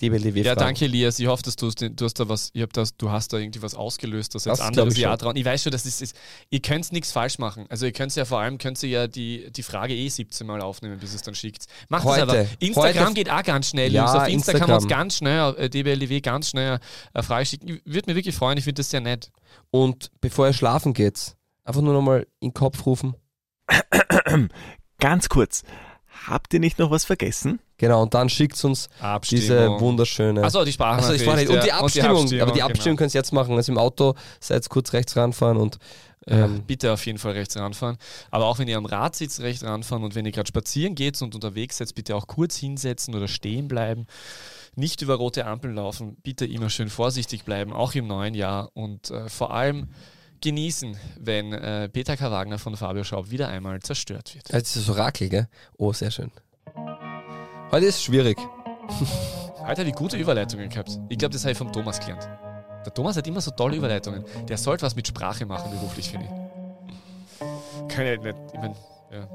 [0.03, 0.61] DBLDW Ja, fragen.
[0.61, 1.19] danke Elias.
[1.19, 3.63] Ich hoffe, dass du, du hast da was, ich hab das, du hast da irgendwie
[3.63, 5.37] was ausgelöst, dass jetzt Das andere ich trauen.
[5.37, 6.17] Ich weiß schon, das ist, ist
[6.51, 7.67] ihr könnt nichts falsch machen.
[7.69, 10.61] Also ihr könnt ja vor allem, könnt ihr ja die, die Frage eh 17 Mal
[10.61, 11.67] aufnehmen, bis es dann schickt.
[11.89, 12.23] Macht Heute.
[12.23, 12.47] es aber.
[12.59, 14.15] Instagram Heute- geht auch ganz schnell, Ja, Jungs.
[14.23, 15.01] Auf Insta kann man uns Instagram.
[15.05, 16.79] ganz schnell, äh, DBLDW ganz schnell
[17.15, 17.69] eine Frage schicken.
[17.69, 19.31] Ich Würde mir wirklich freuen, ich finde das sehr nett.
[19.71, 23.15] Und bevor ihr schlafen geht, einfach nur nochmal in den Kopf rufen.
[24.99, 25.63] Ganz kurz,
[26.27, 27.61] habt ihr nicht noch was vergessen?
[27.79, 28.89] Genau, und dann schickt uns
[29.31, 30.43] diese wunderschöne.
[30.43, 30.99] Achso, die Sprache.
[30.99, 31.49] Achso, ich war nicht.
[31.51, 33.57] Und die Abstimmung, aber die Abstimmung könnt ihr jetzt machen.
[33.57, 35.79] Also im Auto seid kurz rechts ranfahren und
[36.27, 37.97] ähm, Ja, bitte auf jeden Fall rechts ranfahren.
[38.31, 41.21] Aber auch wenn ihr am Rad sitzt, rechts ranfahren und wenn ihr gerade spazieren geht
[41.23, 44.07] und unterwegs seid, bitte auch kurz hinsetzen oder stehen bleiben.
[44.75, 46.17] Nicht über rote Ampeln laufen.
[46.23, 48.71] Bitte immer schön vorsichtig bleiben, auch im neuen Jahr.
[48.75, 49.89] Und äh, vor allem
[50.43, 52.31] genießen, wenn äh, Peter K.
[52.31, 54.53] Wagner von Fabio Schaub wieder einmal zerstört wird.
[54.53, 55.49] jetzt ist es Orakel, gell?
[55.79, 56.31] Oh, sehr schön.
[57.71, 58.37] Heute ist es schwierig.
[59.61, 60.99] Heute habe ich gute Überleitungen gehabt.
[61.09, 62.29] Ich glaube, das habe ich vom Thomas gelernt.
[62.85, 64.25] Der Thomas hat immer so tolle Überleitungen.
[64.49, 67.95] Der sollte was mit Sprache machen, beruflich, finde ich.
[67.95, 68.37] Kann ich nicht.
[68.53, 68.75] Ich meine,
[69.13, 69.29] ja.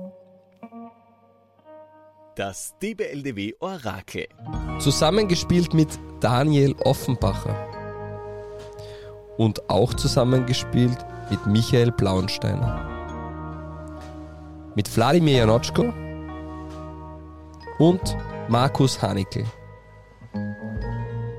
[2.35, 4.27] Das DBLDW Orakel.
[4.79, 7.66] Zusammengespielt mit Daniel Offenbacher.
[9.37, 10.97] Und auch zusammengespielt
[11.29, 12.87] mit Michael Blauensteiner.
[14.75, 15.93] Mit Wladimir Janotschko
[17.79, 18.17] und
[18.47, 19.45] Markus Hanickel.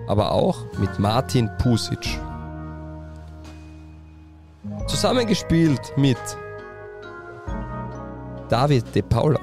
[0.06, 2.20] Aber auch mit Martin Pusic.
[4.86, 6.18] Zusammengespielt mit
[8.48, 9.40] David De Paula.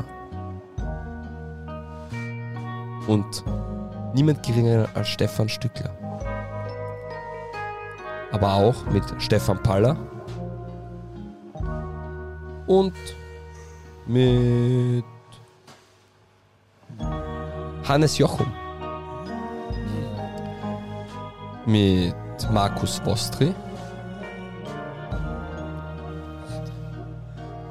[3.08, 3.43] Und
[4.14, 6.05] niemand geringer als Stefan Stückler.
[8.36, 9.96] Aber auch mit Stefan Paller
[12.68, 12.94] und
[14.06, 15.06] mit
[17.88, 18.52] Hannes Jochum.
[21.66, 22.14] Mit
[22.52, 23.56] Markus Wostri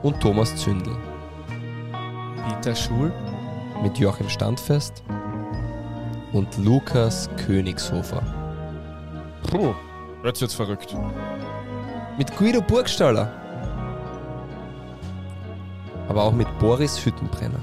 [0.03, 0.97] und Thomas Zündel.
[2.49, 3.13] Peter Schul.
[3.83, 5.03] Mit Joachim Standfest
[6.33, 8.23] und Lukas Königshofer.
[9.51, 9.75] Puh,
[10.29, 10.97] jetzt wird's verrückt.
[12.17, 13.31] Mit Guido Burgstaller.
[16.09, 17.61] Aber auch mit Boris Hüttenbrenner.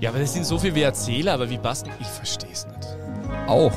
[0.00, 1.90] Ja, aber das sind so viel wie Erzähler, aber wie passen?
[2.00, 2.96] Ich verstehe es nicht.
[3.46, 3.72] Auch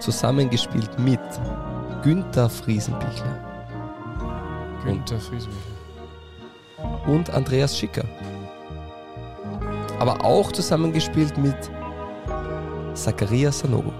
[0.00, 1.20] zusammengespielt mit
[2.02, 3.50] Günther Friesenbichler
[4.84, 5.56] Günther Friesmüller.
[7.06, 8.04] und Andreas Schicker.
[9.98, 11.56] Aber auch zusammengespielt mit
[12.94, 13.92] Zacharias Sanogo.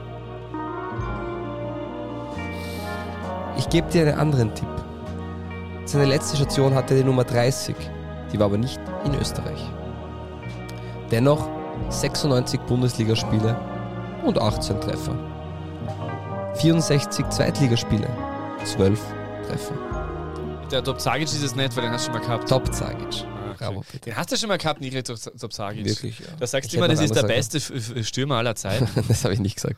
[3.71, 4.69] Gebe dir einen anderen Tipp.
[5.85, 7.75] Seine letzte Station hatte die Nummer 30,
[8.33, 9.65] die war aber nicht in Österreich.
[11.11, 11.49] Dennoch
[11.89, 13.57] 96 Bundesligaspiele
[14.25, 15.15] und 18 Treffer.
[16.55, 18.09] 64 Zweitligaspiele,
[18.65, 19.01] 12
[19.47, 19.75] Treffer.
[20.71, 22.49] Der Dobzagic ist es nicht, weil den hast du schon mal gehabt.
[22.49, 23.25] Top Zagic.
[23.69, 24.11] Bravo, bitte.
[24.11, 25.85] Den hast du schon mal gehabt, Nigri Dobzagic.
[25.87, 26.27] Wirklich, ja.
[26.39, 28.89] Da sagst du immer, das ist der beste F- Stürmer aller Zeiten.
[29.09, 29.77] das habe ich nicht gesagt.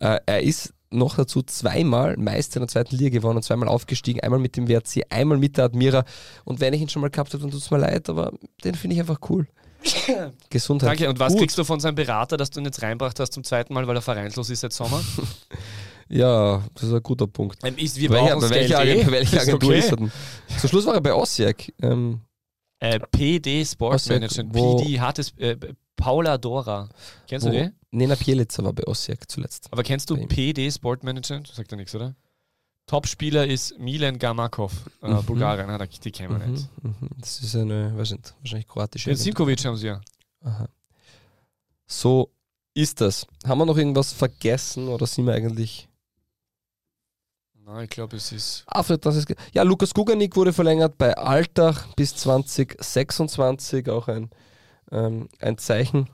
[0.00, 4.20] Äh, er ist noch dazu zweimal Meister in der zweiten Liga geworden und zweimal aufgestiegen.
[4.20, 6.04] Einmal mit dem WRC, einmal mit der Admira.
[6.44, 8.32] Und wenn ich ihn schon mal gehabt habe, dann tut es mir leid, aber
[8.64, 9.46] den finde ich einfach cool.
[10.50, 10.90] Gesundheit.
[10.90, 11.08] Danke.
[11.10, 11.40] Und was Gut.
[11.42, 13.96] kriegst du von seinem Berater, dass du ihn jetzt reinbracht hast zum zweiten Mal, weil
[13.96, 15.02] er vereinslos ist seit Sommer?
[16.08, 17.58] Ja, das ist ein guter Punkt.
[17.64, 19.10] Ähm, ist, wir brauchen bei welcher, Geld Agent- eh.
[19.12, 19.78] welcher Ist Agentur okay.
[19.80, 20.12] ist er denn?
[20.60, 21.72] Zum Schluss war er bei Ossiak.
[21.82, 22.20] Ähm,
[22.78, 24.54] Äh, PD Sport Ossiak, Management.
[24.54, 25.32] wo- PD hartes.
[25.38, 25.56] Äh,
[25.96, 26.88] Paula Dora.
[27.26, 27.70] Kennst du wo, die?
[27.90, 29.68] Nena Pielica war bei Ossiak zuletzt.
[29.70, 30.16] Aber kennst du.
[30.26, 31.48] PD Sport Management?
[31.48, 32.14] Sagt er nichts, oder?
[32.86, 34.72] Topspieler ist Milan Gamakov,
[35.02, 35.24] äh, Mhm.
[35.24, 35.70] Bulgarien.
[35.70, 36.68] Ah, die kennen wir nicht.
[36.82, 37.08] Mhm, mhm.
[37.18, 39.10] Das ist eine, weiß nicht, wahrscheinlich kroatische.
[39.10, 39.16] Den.
[39.16, 40.00] Simkovic haben sie ja.
[40.44, 40.68] Aha.
[41.86, 42.30] So
[42.74, 43.26] ist das.
[43.46, 45.88] Haben wir noch irgendwas vergessen oder sind wir eigentlich
[47.66, 48.62] Nein, ich glaube, es ist.
[48.68, 49.34] Alfred, das ist.
[49.52, 53.88] Ja, Lukas Guganik wurde verlängert bei Altach bis 2026.
[53.90, 54.30] Auch ein,
[54.92, 56.08] ähm, ein Zeichen,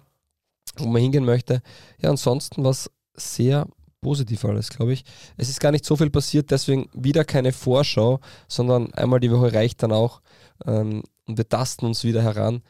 [0.79, 1.61] wo man hingehen möchte.
[2.01, 3.67] Ja, ansonsten war es sehr
[4.01, 5.05] positiv alles, glaube ich.
[5.37, 9.53] Es ist gar nicht so viel passiert, deswegen wieder keine Vorschau, sondern einmal die Woche
[9.53, 10.23] reicht dann auch.
[10.65, 12.63] Ähm, und wir tasten uns wieder heran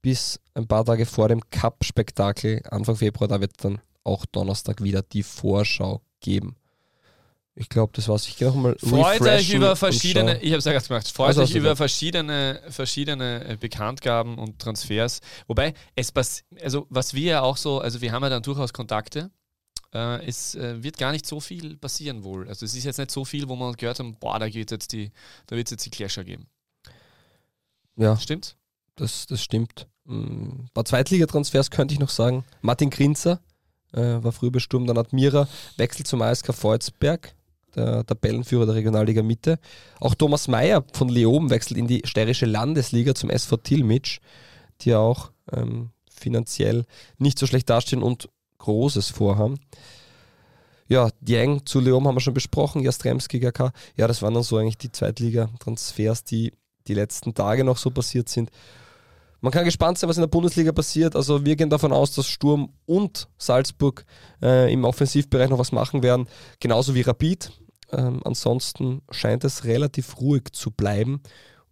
[0.00, 3.28] bis ein paar Tage vor dem Cup-Spektakel Anfang Februar.
[3.28, 6.56] Da wird dann auch Donnerstag wieder die Vorschau geben.
[7.56, 8.26] Ich glaube, das war's.
[8.26, 11.42] Ich gehe nochmal Freut euch über verschiedene, ich habe es ja gerade gemacht, freut Also
[11.42, 11.78] euch über gesagt.
[11.78, 15.20] verschiedene, verschiedene äh, Bekanntgaben und Transfers.
[15.46, 16.12] Wobei, es
[16.62, 19.30] also was wir ja auch so, also wir haben ja dann durchaus Kontakte.
[19.92, 22.48] Äh, es äh, wird gar nicht so viel passieren wohl.
[22.48, 24.92] Also es ist jetzt nicht so viel, wo man gehört haben, boah, da geht jetzt
[24.92, 25.12] die,
[25.46, 26.48] da wird es jetzt die Clasher geben.
[27.96, 28.56] Ja, Stimmt?
[28.96, 29.86] das, das stimmt.
[30.04, 32.44] Mm, Ein paar Zweitligatransfers könnte ich noch sagen.
[32.60, 33.40] Martin Grinzer
[33.92, 34.88] äh, war früher bestimmt.
[34.88, 37.34] Dann Admira wechselt zum ASK Volzberg,
[37.76, 39.58] der Tabellenführer der Regionalliga Mitte.
[40.00, 44.20] Auch Thomas Mayer von Leoben wechselt in die steirische Landesliga zum SV Tilmitsch,
[44.80, 46.84] die ja auch ähm, finanziell
[47.18, 49.58] nicht so schlecht dastehen und Großes vorhaben.
[50.88, 53.72] Ja, Yang zu Leom haben wir schon besprochen, Jastremski GK.
[53.96, 56.52] Ja, das waren dann so eigentlich die Zweitliga-Transfers, die
[56.86, 58.50] die letzten Tage noch so passiert sind.
[59.40, 61.16] Man kann gespannt sein, was in der Bundesliga passiert.
[61.16, 64.04] Also wir gehen davon aus, dass Sturm und Salzburg
[64.42, 66.28] äh, im Offensivbereich noch was machen werden,
[66.60, 67.52] genauso wie Rapid.
[67.92, 71.22] Ähm, ansonsten scheint es relativ ruhig zu bleiben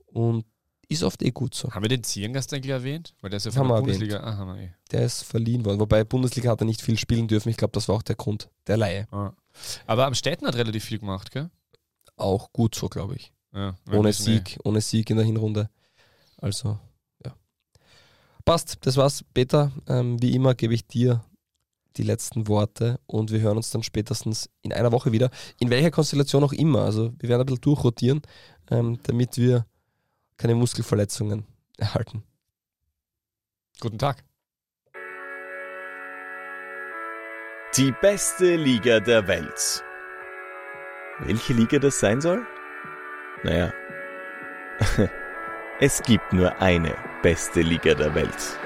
[0.07, 0.45] und
[0.89, 1.71] ist oft eh gut so.
[1.73, 3.15] Haben wir den Zierengast eigentlich erwähnt?
[3.23, 4.21] Weil der ist ja Haben von der wir Bundesliga.
[4.21, 4.73] Ah, haben wir eh.
[4.91, 7.49] Der ist verliehen worden, wobei Bundesliga hat er nicht viel spielen dürfen.
[7.49, 9.07] Ich glaube, das war auch der Grund der Laie.
[9.11, 9.33] Ah.
[9.87, 11.51] Aber am Städten hat relativ viel gemacht, gell?
[12.17, 13.33] Auch gut so, glaube ich.
[13.55, 15.71] Ja, Ohne müssen eh- Sieg, ohne Sieg in der Hinrunde.
[16.39, 16.79] Also,
[17.25, 17.35] ja.
[18.45, 19.25] Passt, das war's.
[19.33, 21.25] Peter, ähm, wie immer gebe ich dir
[21.97, 25.31] die letzten Worte und wir hören uns dann spätestens in einer Woche wieder.
[25.59, 26.83] In welcher Konstellation auch immer.
[26.83, 28.23] Also, wir werden ein bisschen durchrotieren,
[28.71, 29.67] ähm, damit wir
[30.37, 32.23] keine Muskelverletzungen erhalten.
[33.81, 34.25] Guten Tag.
[37.77, 39.83] Die beste Liga der Welt.
[41.21, 42.47] Welche Liga das sein soll?
[43.45, 43.73] Naja,
[45.81, 48.59] es gibt nur eine beste Liga der Welt.